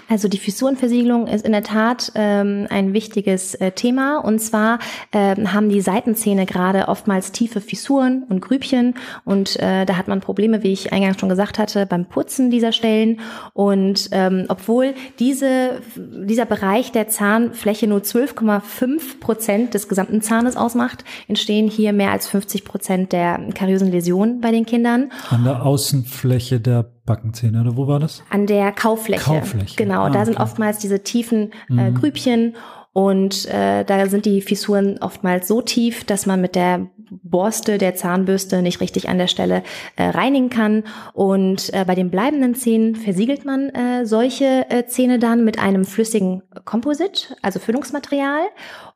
[0.09, 4.17] Also die Fissurenversiegelung ist in der Tat ähm, ein wichtiges äh, Thema.
[4.17, 4.79] Und zwar
[5.11, 8.95] ähm, haben die Seitenzähne gerade oftmals tiefe Fissuren und Grübchen.
[9.25, 12.71] Und äh, da hat man Probleme, wie ich eingangs schon gesagt hatte, beim Putzen dieser
[12.71, 13.21] Stellen.
[13.53, 21.05] Und ähm, obwohl diese, dieser Bereich der Zahnfläche nur 12,5 Prozent des gesamten Zahnes ausmacht,
[21.27, 25.11] entstehen hier mehr als 50 Prozent der kariösen Läsionen bei den Kindern.
[25.29, 28.23] An der Außenfläche der Backenzähne, oder wo war das?
[28.29, 29.23] An der Kaufläche.
[29.23, 29.75] Kaufläche.
[29.75, 30.43] Genau, Ah, da sind okay.
[30.43, 31.95] oftmals diese tiefen äh, Mhm.
[31.95, 32.55] Grübchen
[32.93, 36.87] und äh, da sind die Fissuren oftmals so tief, dass man mit der
[37.23, 39.63] Borste der Zahnbürste nicht richtig an der Stelle
[39.95, 40.83] äh, reinigen kann.
[41.13, 45.85] Und äh, bei den bleibenden Zähnen versiegelt man äh, solche äh, Zähne dann mit einem
[45.85, 48.41] flüssigen Komposit, also Füllungsmaterial.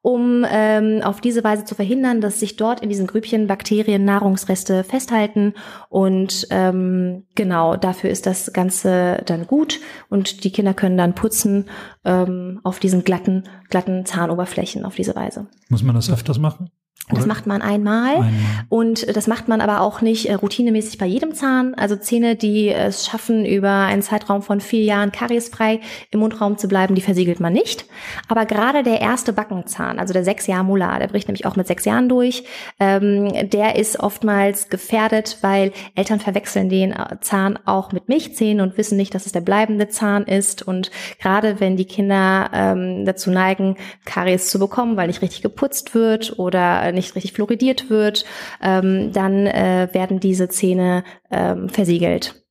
[0.02, 4.84] Um ähm, auf diese Weise zu verhindern, dass sich dort in diesen Grübchen Bakterien, Nahrungsreste
[4.84, 5.54] festhalten.
[5.90, 9.80] Und ähm, genau dafür ist das Ganze dann gut
[10.10, 11.66] und die Kinder können dann putzen
[12.06, 15.48] ähm, auf diesen glatten, glatten Zahnoberflächen auf diese Weise.
[15.70, 16.70] Muss man das öfters machen?
[17.10, 17.28] Das Oder?
[17.28, 18.32] macht man einmal, Einmal.
[18.68, 21.74] und das macht man aber auch nicht äh, routinemäßig bei jedem Zahn.
[21.74, 25.80] Also Zähne, die es schaffen, über einen Zeitraum von vier Jahren kariesfrei
[26.12, 27.86] im Mundraum zu bleiben, die versiegelt man nicht.
[28.28, 31.66] Aber gerade der erste Backenzahn, also der sechs Jahr Molar, der bricht nämlich auch mit
[31.66, 32.44] sechs Jahren durch,
[32.78, 38.78] ähm, der ist oftmals gefährdet, weil Eltern verwechseln den äh, Zahn auch mit Milchzähnen und
[38.78, 40.62] wissen nicht, dass es der bleibende Zahn ist.
[40.62, 40.92] Und
[41.22, 46.38] gerade wenn die Kinder ähm, dazu neigen, Karies zu bekommen, weil nicht richtig geputzt wird
[46.38, 48.26] oder äh, nicht richtig fluoridiert wird,
[48.62, 52.44] ähm, dann äh, werden diese Zähne ähm, versiegelt.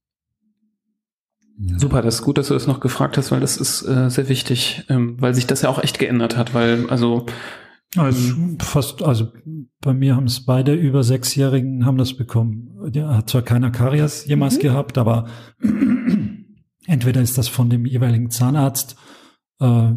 [1.76, 4.28] Super, das ist gut, dass du das noch gefragt hast, weil das ist äh, sehr
[4.28, 7.24] wichtig, ähm, weil sich das ja auch echt geändert hat, weil also
[7.96, 9.32] Also fast, also
[9.80, 12.90] bei mir haben es beide über Sechsjährigen haben das bekommen.
[12.92, 14.60] Der hat zwar keiner Karies jemals Mhm.
[14.60, 15.28] gehabt, aber
[16.86, 18.96] entweder ist das von dem jeweiligen Zahnarzt
[19.60, 19.92] äh,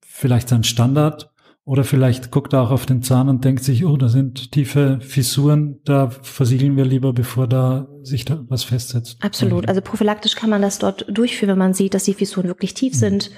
[0.00, 1.29] vielleicht sein Standard
[1.70, 4.98] oder vielleicht guckt er auch auf den Zahn und denkt sich, oh, da sind tiefe
[5.00, 9.18] Fissuren, da versiegeln wir lieber, bevor da sich da was festsetzt.
[9.20, 9.68] Absolut.
[9.68, 12.94] Also prophylaktisch kann man das dort durchführen, wenn man sieht, dass die Fissuren wirklich tief
[12.94, 12.98] Mhm.
[12.98, 13.30] sind.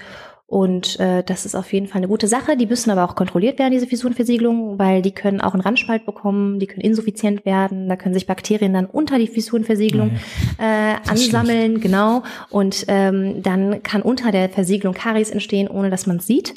[0.53, 2.59] Und äh, das ist auf jeden Fall eine gute Sache.
[2.59, 6.59] Die müssen aber auch kontrolliert werden, diese Fissurenversiegelung, weil die können auch einen Randspalt bekommen,
[6.59, 10.11] die können insuffizient werden, da können sich Bakterien dann unter die Fissurenversiegelung
[10.59, 12.23] äh, ansammeln, genau.
[12.51, 16.53] Und ähm, dann kann unter der Versiegelung Karies entstehen, ohne dass man es sieht.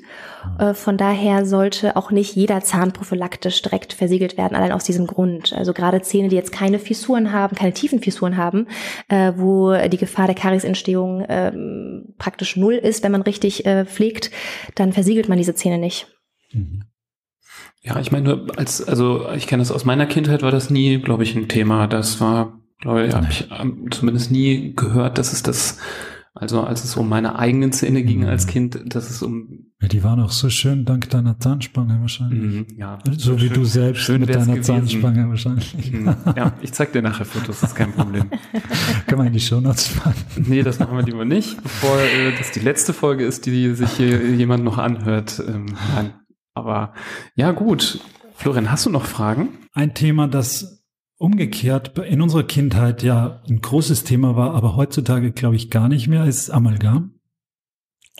[0.59, 5.07] Äh, von daher sollte auch nicht jeder Zahn prophylaktisch direkt versiegelt werden, allein aus diesem
[5.07, 5.53] Grund.
[5.53, 8.67] Also gerade Zähne, die jetzt keine Fissuren haben, keine tiefen Fissuren haben,
[9.07, 14.31] äh, wo die Gefahr der Kariesentstehung ähm, praktisch null ist, wenn man richtig äh, pflegt,
[14.75, 16.07] dann versiegelt man diese Zähne nicht.
[16.51, 16.83] Mhm.
[17.81, 21.23] ja, ich meine, als also ich kenne das aus meiner Kindheit, war das nie, glaube
[21.23, 21.87] ich, ein Thema.
[21.87, 25.79] Das war, glaube ich, habe ich ähm, zumindest nie gehört, dass es das,
[26.35, 28.27] also als es um meine eigenen Zähne ging Mhm.
[28.27, 32.67] als Kind, dass es um Ja, die waren auch so schön dank deiner Zahnspange wahrscheinlich.
[32.71, 34.63] mhm, ja So wie schön- du selbst schön mit deiner gewesen.
[34.63, 35.91] Zahnspange wahrscheinlich.
[35.91, 36.15] Mhm.
[36.35, 38.29] Ja, ich zeig dir nachher Fotos, das ist kein Problem.
[39.07, 40.45] Kann man in die Shownotes packen.
[40.47, 43.91] Nee, das machen wir lieber nicht, bevor äh, das die letzte Folge ist, die sich
[43.91, 45.41] hier jemand noch anhört.
[45.47, 45.65] Ähm,
[45.95, 46.13] nein.
[46.53, 46.93] Aber
[47.35, 47.99] ja, gut.
[48.35, 49.49] Florian, hast du noch Fragen?
[49.73, 50.83] Ein Thema, das
[51.17, 56.07] umgekehrt in unserer Kindheit ja ein großes Thema war, aber heutzutage glaube ich gar nicht
[56.07, 57.15] mehr, ist Amalgam.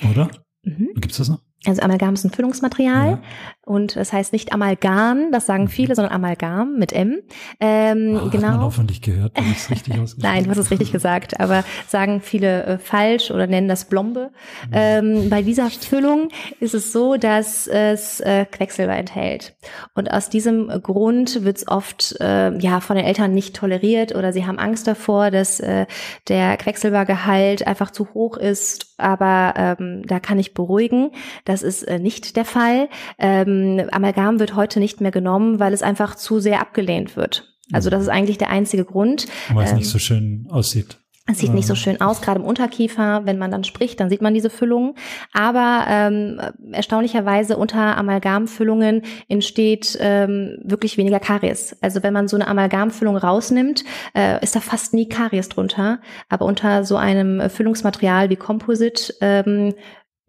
[0.10, 0.30] Oder?
[0.64, 0.90] Mhm.
[0.96, 1.42] Gibt's das noch?
[1.66, 3.22] Also Amalgam ist ein Füllungsmaterial Ja.
[3.66, 7.20] Und das heißt nicht Amalgam, das sagen viele, sondern Amalgam mit M.
[7.60, 8.62] Ähm, Ah, Hat man genau.
[8.62, 12.22] hoffentlich gehört, wenn ich es richtig ausgesprochen Nein, du hast es richtig gesagt, aber sagen
[12.22, 14.32] viele äh, falsch oder nennen das Blombe.
[14.72, 19.56] Ähm, bei dieser Füllung ist es so, dass es äh, Quecksilber enthält.
[19.96, 24.32] Und aus diesem Grund wird es oft äh, ja von den Eltern nicht toleriert oder
[24.32, 25.86] sie haben Angst davor, dass äh,
[26.28, 28.94] der Quecksilbergehalt einfach zu hoch ist.
[28.98, 31.12] Aber ähm, da kann ich beruhigen,
[31.44, 32.90] das ist äh, nicht der Fall.
[33.18, 33.55] Ähm,
[33.92, 37.52] Amalgam wird heute nicht mehr genommen, weil es einfach zu sehr abgelehnt wird.
[37.74, 39.26] Also das ist eigentlich der einzige Grund.
[39.54, 41.00] Weil es Ähm, nicht so schön aussieht.
[41.28, 41.78] es sieht nicht so Ja.
[41.80, 43.22] schön aus, gerade im Unterkiefer.
[43.26, 44.94] Wenn man dann spricht, dann sieht man diese Füllungen.
[45.34, 46.40] Aber ähm,
[46.72, 51.76] erstaunlicherweise unter Amalgamfüllungen entsteht ähm, wirklich weniger Karies.
[51.82, 53.84] Also wenn man so eine Amalgamfüllung rausnimmt,
[54.16, 56.00] äh, ist da fast nie Karies drunter.
[56.30, 59.74] Aber unter so einem Füllungsmaterial wie Composite ähm,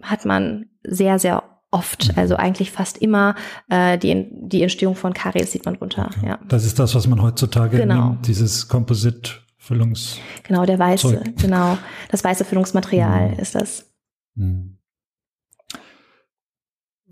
[0.03, 2.19] hat man sehr, sehr oft, Mhm.
[2.19, 3.35] also eigentlich fast immer,
[3.69, 6.11] äh, die, die Entstehung von Karies sieht man drunter.
[6.17, 6.27] Okay.
[6.29, 6.39] Ja.
[6.49, 8.11] Das ist das, was man heutzutage Genau.
[8.11, 10.19] nimmt, dieses Composite-Füllungs.
[10.45, 11.37] Genau, der weiße, Zeug.
[11.37, 11.77] genau.
[12.11, 13.39] Das weiße Füllungsmaterial Mhm.
[13.39, 13.91] ist das.
[14.37, 14.79] Hm.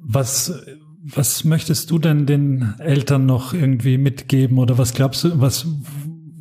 [0.07, 0.53] Was,
[1.03, 5.67] was möchtest du denn den Eltern noch irgendwie mitgeben oder was glaubst du, was,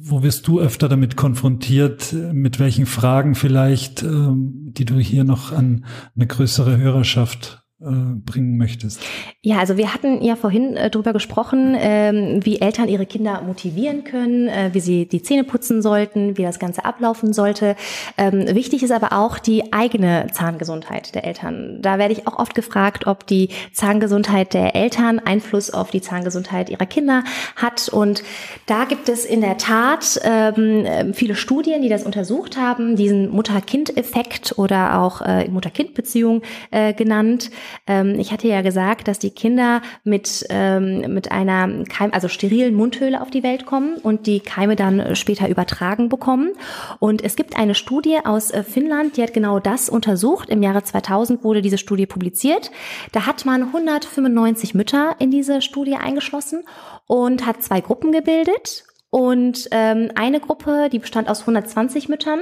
[0.06, 5.52] wo wirst du öfter damit konfrontiert, mit welchen Fragen vielleicht, ähm, die du hier noch
[5.54, 5.86] an
[6.16, 9.02] eine größere Hörerschaft bringen möchtest?
[9.42, 14.06] Ja, also wir hatten ja vorhin äh, drüber gesprochen, ähm, wie Eltern ihre Kinder motivieren
[14.06, 17.76] können, äh, wie sie die Zähne putzen sollten, wie das Ganze ablaufen sollte.
[18.18, 21.82] Ähm, wichtig ist aber auch die eigene Zahngesundheit der Eltern.
[21.82, 26.70] Da werde ich auch oft gefragt, ob die Zahngesundheit der Eltern Einfluss auf die Zahngesundheit
[26.70, 27.24] ihrer Kinder
[27.56, 27.90] hat.
[27.90, 28.24] Und
[28.66, 33.30] da gibt es in der Tat ähm, äh, viele Studien, die das untersucht haben, diesen
[33.30, 37.52] Mutter-Kind-Effekt oder auch äh, Mutter-Kind-Beziehung äh, genannt.
[37.88, 42.76] Ähm, ich hatte ja gesagt, dass die Kinder mit, ähm, mit einer Keim, also sterilen
[42.76, 46.52] Mundhöhle auf die Welt kommen und die Keime dann später übertragen bekommen.
[47.00, 50.50] Und es gibt eine Studie aus äh, Finnland, die hat genau das untersucht.
[50.50, 52.72] Im Jahre 2000 wurde diese Studie publiziert.
[53.12, 56.64] Da hat man 195 Mütter in diese Studie eingeschlossen
[57.08, 62.40] und hat zwei Gruppen gebildet und ähm, eine Gruppe, die bestand aus 120 Müttern,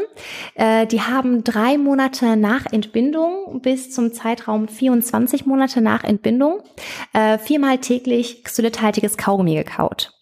[0.55, 6.63] äh, die haben drei Monate nach Entbindung bis zum Zeitraum 24 Monate nach Entbindung
[7.11, 10.13] äh, viermal täglich xylithaltiges Kaugummi gekaut.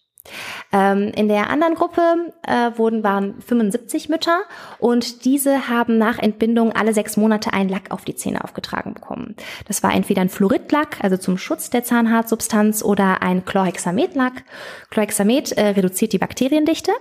[0.72, 4.42] Ähm, in der anderen Gruppe äh, wurden, waren 75 Mütter
[4.78, 9.34] und diese haben nach Entbindung alle sechs Monate einen Lack auf die Zähne aufgetragen bekommen.
[9.66, 14.44] Das war entweder ein Fluoridlack, also zum Schutz der Zahnhartsubstanz, oder ein Chlorhexametlack.
[14.90, 16.92] Chlorhexamet äh, reduziert die Bakteriendichte.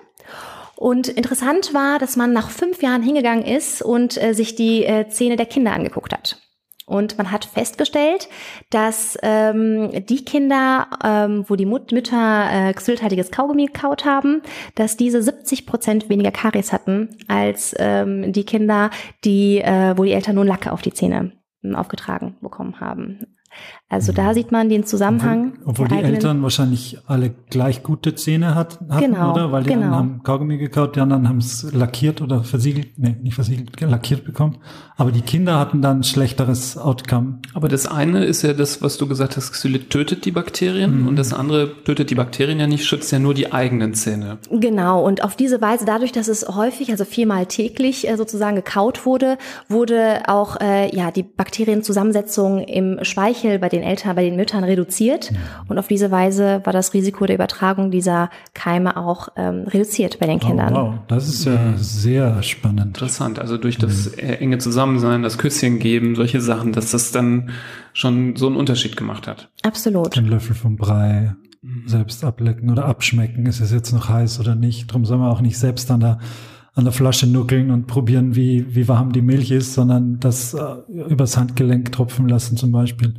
[0.75, 5.09] Und interessant war, dass man nach fünf Jahren hingegangen ist und äh, sich die äh,
[5.09, 6.37] Zähne der Kinder angeguckt hat.
[6.89, 8.27] Und man hat festgestellt,
[8.71, 14.41] dass ähm, die Kinder, ähm, wo die Mut Mütter äh, xylithaltiges Kaugummi gekaut haben,
[14.73, 18.89] dass diese 70 Prozent weniger Karies hatten als ähm, die Kinder,
[19.23, 21.31] die, äh, wo die Eltern nur Lacke auf die Zähne
[21.63, 23.25] ähm, aufgetragen bekommen haben.
[23.91, 24.33] Also da mhm.
[24.35, 25.53] sieht man den Zusammenhang.
[25.65, 29.51] Obwohl, obwohl die Eltern wahrscheinlich alle gleich gute Zähne hat, hatten, genau, oder?
[29.51, 29.85] Weil die genau.
[29.85, 34.25] einen haben Kaugummi gekaut, die anderen haben es lackiert oder versiegelt, nee, nicht versiegelt, lackiert
[34.25, 34.57] bekommen.
[34.95, 37.39] Aber die Kinder hatten dann ein schlechteres Outcome.
[37.55, 41.07] Aber das eine ist ja das, was du gesagt hast, Xylit tötet die Bakterien mhm.
[41.07, 44.37] und das andere tötet die Bakterien ja nicht, schützt ja nur die eigenen Zähne.
[44.51, 49.07] Genau, und auf diese Weise, dadurch, dass es häufig, also viermal täglich äh, sozusagen gekaut
[49.07, 54.63] wurde, wurde auch äh, ja die Bakterienzusammensetzung im Speichel bei den Eltern, bei den Müttern
[54.63, 55.31] reduziert.
[55.67, 60.27] Und auf diese Weise war das Risiko der Übertragung dieser Keime auch ähm, reduziert bei
[60.27, 60.75] den Kindern.
[60.75, 61.77] Oh, wow, das ist ja mhm.
[61.77, 62.87] sehr spannend.
[62.87, 63.39] Interessant.
[63.39, 64.19] Also durch das mhm.
[64.19, 67.49] enge Zusammensein, das Küsschen geben, solche Sachen, dass das dann
[67.93, 69.49] schon so einen Unterschied gemacht hat.
[69.63, 70.15] Absolut.
[70.15, 71.87] Den Löffel vom Brei mhm.
[71.87, 73.45] selbst ablecken oder abschmecken.
[73.45, 74.89] Ist es jetzt noch heiß oder nicht?
[74.89, 76.19] Darum soll man auch nicht selbst an der
[76.79, 80.75] an der Flasche nuckeln und probieren, wie, wie warm die Milch ist, sondern das äh,
[80.87, 83.15] übers Handgelenk tropfen lassen zum Beispiel.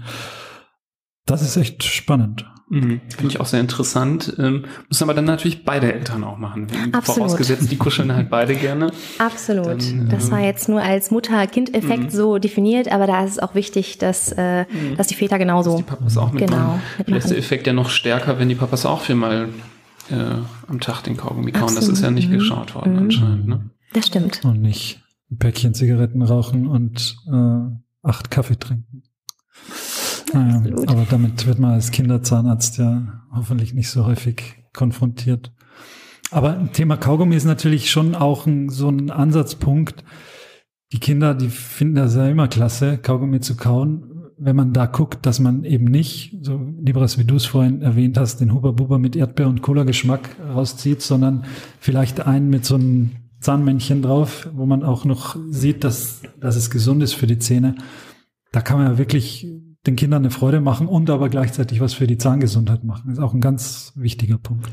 [1.26, 2.44] Das ist echt spannend.
[2.70, 3.00] Mhm.
[3.08, 4.32] Finde ich auch sehr interessant.
[4.38, 6.68] Ähm, müssen aber dann natürlich beide Eltern auch machen.
[6.92, 7.18] Absolut.
[7.18, 8.92] Vorausgesetzt, die kuscheln halt beide gerne.
[9.18, 9.66] Absolut.
[9.66, 12.10] Dann, das äh, war jetzt nur als Mutter-Kind-Effekt mhm.
[12.10, 14.96] so definiert, aber da ist es auch wichtig, dass, äh, mhm.
[14.96, 15.70] dass die Väter genauso.
[15.70, 16.54] Dass die Papas auch mitmachen.
[16.54, 17.18] Genau, mitmachen.
[17.18, 19.48] ist der Effekt ja noch stärker, wenn die Papas auch viermal
[20.10, 20.36] äh,
[20.68, 21.74] am Tag den Kaugummi kauen.
[21.74, 22.98] Das ist ja nicht geschaut worden mhm.
[22.98, 23.46] anscheinend.
[23.46, 23.70] Ne?
[23.92, 24.44] Das stimmt.
[24.44, 29.02] Und nicht ein Päckchen Zigaretten rauchen und äh, acht Kaffee trinken.
[30.32, 35.52] Naja, aber damit wird man als Kinderzahnarzt ja hoffentlich nicht so häufig konfrontiert.
[36.30, 40.04] Aber Thema Kaugummi ist natürlich schon auch ein, so ein Ansatzpunkt.
[40.92, 44.19] Die Kinder, die finden das ja immer klasse, Kaugummi zu kauen.
[44.42, 48.16] Wenn man da guckt, dass man eben nicht, so lieberes wie du es vorhin erwähnt
[48.16, 51.44] hast, den Huber Buber mit Erdbeer- und Cola-Geschmack rauszieht, sondern
[51.78, 53.10] vielleicht einen mit so einem
[53.40, 57.74] Zahnmännchen drauf, wo man auch noch sieht, dass, dass es gesund ist für die Zähne.
[58.52, 59.46] Da kann man ja wirklich
[59.86, 63.04] den Kindern eine Freude machen und aber gleichzeitig was für die Zahngesundheit machen.
[63.08, 64.70] Das ist auch ein ganz wichtiger Punkt.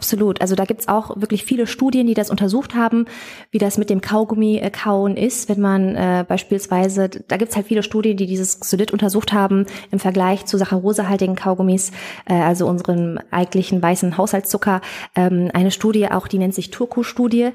[0.00, 0.40] Absolut.
[0.40, 3.04] Also da gibt's auch wirklich viele Studien, die das untersucht haben,
[3.50, 8.16] wie das mit dem Kaugummi-Kauen ist, wenn man äh, beispielsweise, da gibt's halt viele Studien,
[8.16, 11.92] die dieses Xylit untersucht haben im Vergleich zu saccharosehaltigen Kaugummis,
[12.24, 14.80] äh, also unserem eigentlichen weißen Haushaltszucker.
[15.14, 17.50] Ähm, eine Studie auch, die nennt sich Turku-Studie.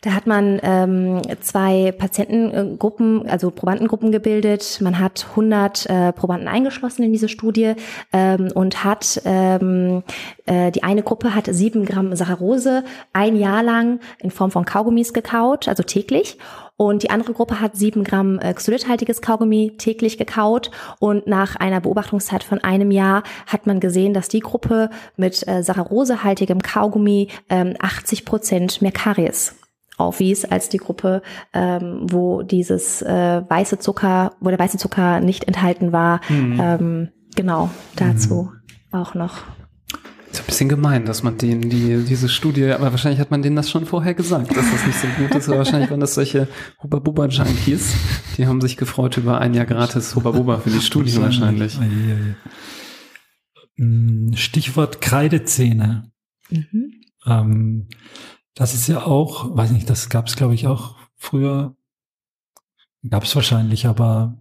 [0.00, 4.78] Da hat man ähm, zwei Patientengruppen, also Probandengruppen gebildet.
[4.80, 7.74] Man hat 100 äh, Probanden eingeschlossen in diese Studie
[8.14, 10.02] ähm, und hat ähm,
[10.50, 12.82] äh, die eine Gruppe hat sieben 7 Gramm Saccharose
[13.12, 16.38] ein Jahr lang in Form von Kaugummis gekaut, also täglich.
[16.76, 20.70] Und die andere Gruppe hat 7 Gramm äh, xylithaltiges Kaugummi täglich gekaut.
[20.98, 25.62] Und nach einer Beobachtungszeit von einem Jahr hat man gesehen, dass die Gruppe mit äh,
[25.62, 29.54] saccharosehaltigem Kaugummi ähm, 80 Prozent mehr Karies
[29.98, 31.22] aufwies als die Gruppe,
[31.52, 36.22] ähm, wo dieses äh, weiße Zucker, wo der weiße Zucker nicht enthalten war.
[36.28, 36.60] Mhm.
[36.60, 38.50] Ähm, genau, dazu
[38.90, 38.98] mhm.
[38.98, 39.42] auch noch
[40.40, 43.70] ein bisschen gemein, dass man denen die, diese Studie, aber wahrscheinlich hat man denen das
[43.70, 45.48] schon vorher gesagt, dass das nicht so gut ist.
[45.48, 46.48] Aber wahrscheinlich waren das solche
[46.82, 47.94] Huba Buba Junkies,
[48.36, 51.78] die haben sich gefreut über ein Jahr gratis Huba Buba für die Studie wahrscheinlich.
[53.76, 56.10] Mm, Stichwort Kreidezähne.
[56.50, 57.00] Mhm.
[57.26, 57.88] Ähm,
[58.54, 61.76] das ist ja auch, weiß nicht, das gab es glaube ich auch früher,
[63.08, 64.38] gab es wahrscheinlich, aber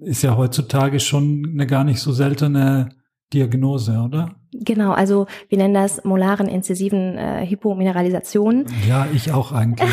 [0.00, 2.88] ist ja heutzutage schon eine gar nicht so seltene
[3.32, 4.41] Diagnose, oder?
[4.54, 8.66] Genau, also wir nennen das molaren inzisiven äh, Hypomineralisation.
[8.86, 9.88] Ja, ich auch eigentlich.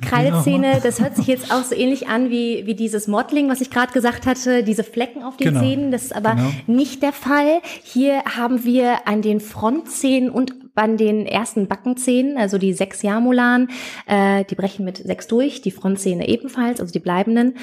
[0.00, 3.70] Kreidezähne, das hört sich jetzt auch so ähnlich an wie, wie dieses Mottling, was ich
[3.70, 5.60] gerade gesagt hatte, diese Flecken auf den genau.
[5.60, 5.90] Zähnen.
[5.90, 6.50] Das ist aber genau.
[6.68, 7.60] nicht der Fall.
[7.82, 13.68] Hier haben wir an den Frontzähnen und an den ersten Backenzähnen, also die sechs Jahrmolaren,
[14.06, 17.54] äh, die brechen mit sechs durch, die Frontzähne ebenfalls, also die bleibenden.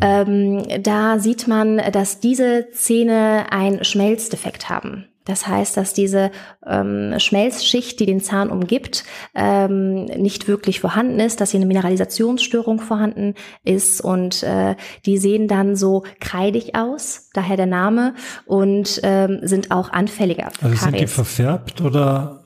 [0.00, 5.06] Ähm, da sieht man, dass diese Zähne ein Schmelzdefekt haben.
[5.24, 6.30] Das heißt, dass diese
[6.66, 9.04] ähm, Schmelzschicht, die den Zahn umgibt,
[9.34, 13.34] ähm, nicht wirklich vorhanden ist, dass hier eine Mineralisationsstörung vorhanden
[13.64, 19.70] ist und äh, die sehen dann so kreidig aus, daher der Name, und ähm, sind
[19.70, 20.50] auch anfälliger.
[20.60, 22.43] Also sind die verfärbt oder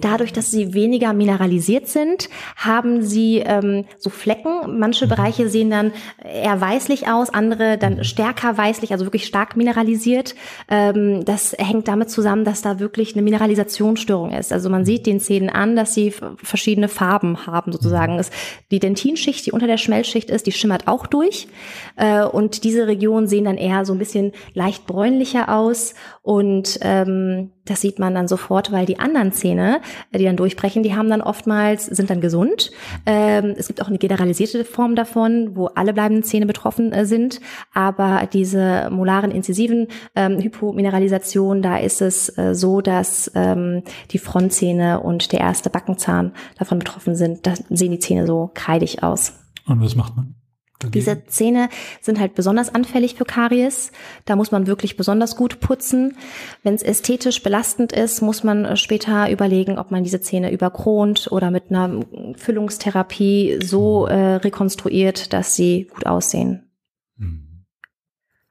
[0.00, 4.78] Dadurch, dass sie weniger mineralisiert sind, haben sie ähm, so Flecken.
[4.78, 5.06] Manche.
[5.06, 10.34] Bereiche sehen dann eher weißlich aus, andere dann stärker weißlich, also wirklich stark mineralisiert.
[10.68, 14.52] Ähm, das hängt damit zusammen, dass da wirklich eine Mineralisationsstörung ist.
[14.52, 16.12] Also man sieht den Zähnen an, dass sie
[16.42, 18.16] verschiedene Farben haben sozusagen.
[18.16, 18.22] Mhm.
[18.70, 21.48] Die Dentinschicht, die unter der Schmelzschicht ist, die schimmert auch durch.
[21.96, 25.94] Äh, und diese Regionen sehen dann eher so ein bisschen leicht bräunlicher aus
[26.26, 29.80] und ähm, das sieht man dann sofort, weil die anderen Zähne,
[30.12, 32.72] die dann durchbrechen, die haben dann oftmals, sind dann gesund.
[33.06, 37.40] Ähm, es gibt auch eine generalisierte Form davon, wo alle bleibenden Zähne betroffen äh, sind.
[37.74, 44.98] Aber diese molaren inzisiven ähm, Hypomineralisation, da ist es äh, so, dass ähm, die Frontzähne
[44.98, 47.46] und der erste Backenzahn davon betroffen sind.
[47.46, 49.34] Da sehen die Zähne so kreidig aus.
[49.64, 50.35] Und was macht man?
[50.78, 50.92] Dagegen?
[50.92, 51.68] Diese Zähne
[52.02, 53.92] sind halt besonders anfällig für Karies.
[54.26, 56.16] Da muss man wirklich besonders gut putzen.
[56.62, 61.50] Wenn es ästhetisch belastend ist, muss man später überlegen, ob man diese Zähne überkront oder
[61.50, 62.00] mit einer
[62.36, 66.70] Füllungstherapie so äh, rekonstruiert, dass sie gut aussehen.
[67.18, 67.64] Hm.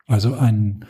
[0.08, 0.86] Also ein,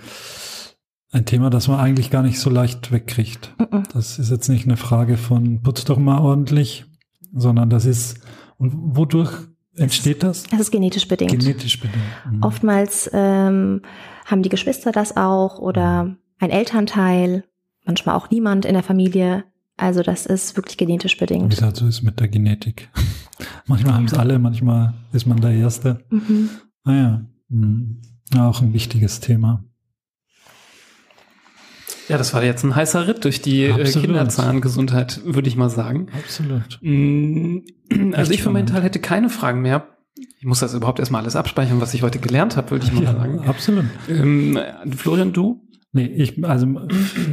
[1.11, 3.53] ein Thema, das man eigentlich gar nicht so leicht wegkriegt.
[3.57, 3.93] Mm -mm.
[3.93, 6.85] Das ist jetzt nicht eine Frage von putz doch mal ordentlich,
[7.33, 8.19] sondern das ist,
[8.57, 9.33] und wodurch
[9.77, 10.43] Entsteht das?
[10.43, 11.31] Das ist genetisch bedingt.
[11.31, 12.03] Genetisch bedingt.
[12.29, 12.43] Mhm.
[12.43, 13.81] Oftmals ähm,
[14.25, 17.43] haben die Geschwister das auch oder ein Elternteil,
[17.85, 19.43] manchmal auch niemand in der Familie.
[19.77, 21.51] Also das ist wirklich genetisch bedingt.
[21.51, 22.89] Wie es halt so ist mit der Genetik.
[23.67, 26.05] manchmal haben es alle, manchmal ist man der Erste.
[26.09, 26.49] Mhm.
[26.85, 28.01] Naja, ah mhm.
[28.37, 29.65] auch ein wichtiges Thema.
[32.07, 34.07] Ja, das war jetzt ein heißer Ritt durch die äh, Absolut.
[34.07, 36.07] Kinderzahngesundheit, würde ich mal sagen.
[36.13, 36.79] Absolut.
[36.81, 37.59] Mm,
[38.13, 39.87] also ich für meinen Teil hätte keine Fragen mehr.
[40.39, 43.03] Ich muss das überhaupt erstmal alles abspeichern, was ich heute gelernt habe, würde ich mal
[43.03, 43.39] ja, sagen.
[43.47, 43.85] Absolut.
[44.07, 44.59] Ähm,
[44.95, 45.61] Florian, du?
[45.91, 46.67] Nee, ich, also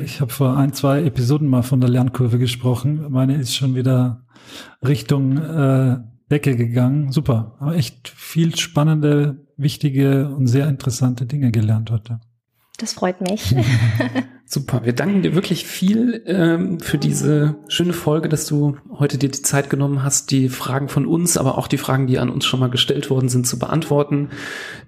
[0.05, 3.07] ich habe vor ein, zwei Episoden mal von der Lernkurve gesprochen.
[3.11, 4.25] Meine ist schon wieder
[4.87, 5.99] Richtung äh,
[6.31, 7.13] Decke gegangen.
[7.13, 7.57] Super.
[7.59, 12.21] Aber echt viel spannende, wichtige und sehr interessante Dinge gelernt heute.
[12.79, 13.55] Das freut mich.
[14.55, 14.85] Super.
[14.85, 19.41] Wir danken dir wirklich viel ähm, für diese schöne Folge, dass du heute dir die
[19.41, 22.61] Zeit genommen hast, die Fragen von uns, aber auch die Fragen, die an uns schon
[22.61, 24.29] mal gestellt worden sind, zu beantworten.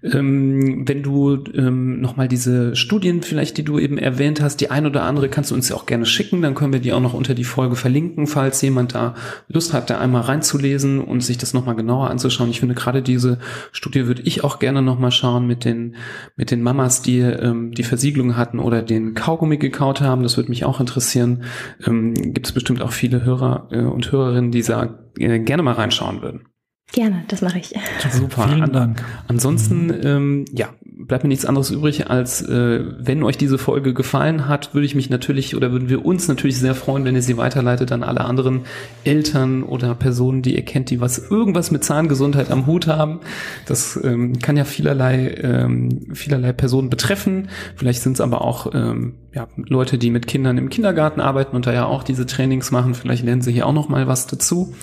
[0.03, 4.85] Ähm, wenn du ähm, nochmal diese Studien vielleicht, die du eben erwähnt hast, die ein
[4.85, 7.15] oder andere kannst du uns ja auch gerne schicken, dann können wir die auch noch
[7.15, 9.15] unter die Folge verlinken, falls jemand da
[9.49, 12.51] Lust hat, da einmal reinzulesen und sich das nochmal genauer anzuschauen.
[12.51, 13.39] Ich finde gerade diese
[13.73, 15.97] Studie würde ich auch gerne nochmal schauen mit den,
[16.37, 20.37] mit den Mamas, die ähm, die Versiegelung hatten oder den Kaugummi Kaugummi gekaut haben, das
[20.37, 21.45] würde mich auch interessieren.
[21.87, 25.75] Ähm, Gibt es bestimmt auch viele Hörer äh, und Hörerinnen, die sagen, äh, gerne mal
[25.75, 26.47] reinschauen würden.
[26.93, 27.75] Gerne, das mache ich.
[28.11, 28.49] Super.
[28.49, 29.03] Vielen Dank.
[29.27, 30.69] Ansonsten, ähm, ja,
[31.07, 34.95] bleibt mir nichts anderes übrig, als äh, wenn euch diese Folge gefallen hat, würde ich
[34.95, 38.23] mich natürlich oder würden wir uns natürlich sehr freuen, wenn ihr sie weiterleitet an alle
[38.23, 38.63] anderen
[39.05, 43.21] Eltern oder Personen, die ihr kennt, die was irgendwas mit Zahngesundheit am Hut haben.
[43.67, 47.49] Das ähm, kann ja vielerlei ähm, vielerlei Personen betreffen.
[47.77, 51.67] Vielleicht sind es aber auch ähm, ja, Leute, die mit Kindern im Kindergarten arbeiten und
[51.67, 52.95] da ja auch diese Trainings machen.
[52.95, 54.75] Vielleicht lernen sie hier auch noch mal was dazu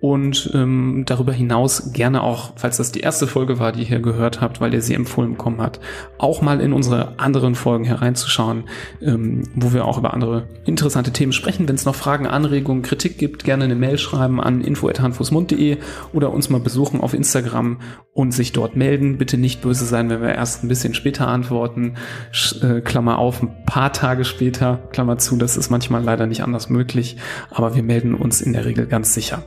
[0.00, 4.00] und ähm, darüber hinaus gerne auch, falls das die erste Folge war, die ihr hier
[4.00, 5.80] gehört habt, weil ihr sie empfohlen bekommen habt,
[6.18, 8.64] auch mal in unsere anderen Folgen hereinzuschauen,
[9.00, 11.68] ähm, wo wir auch über andere interessante Themen sprechen.
[11.68, 15.78] Wenn es noch Fragen, Anregungen, Kritik gibt, gerne eine Mail schreiben an info@handfußmund.de
[16.12, 17.78] oder uns mal besuchen auf Instagram
[18.12, 19.18] und sich dort melden.
[19.18, 21.94] Bitte nicht böse sein, wenn wir erst ein bisschen später antworten.
[22.32, 26.42] Sch äh, Klammer auf, ein paar Tage später, Klammer zu, das ist manchmal leider nicht
[26.42, 27.16] anders möglich,
[27.50, 29.44] aber wir melden uns in der Regel ganz sicher.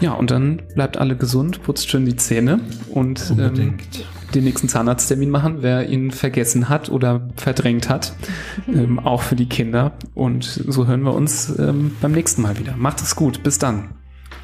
[0.00, 2.60] Ja, und dann bleibt alle gesund, putzt schön die Zähne
[2.90, 3.78] und ähm,
[4.34, 8.14] den nächsten Zahnarzttermin machen, wer ihn vergessen hat oder verdrängt hat.
[8.68, 9.92] ähm, auch für die Kinder.
[10.14, 12.74] Und so hören wir uns ähm, beim nächsten Mal wieder.
[12.76, 13.42] Macht es gut.
[13.42, 13.90] Bis dann.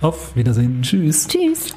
[0.01, 0.83] Auf Wiedersehen.
[0.83, 1.27] Tschüss.
[1.27, 1.75] Tschüss.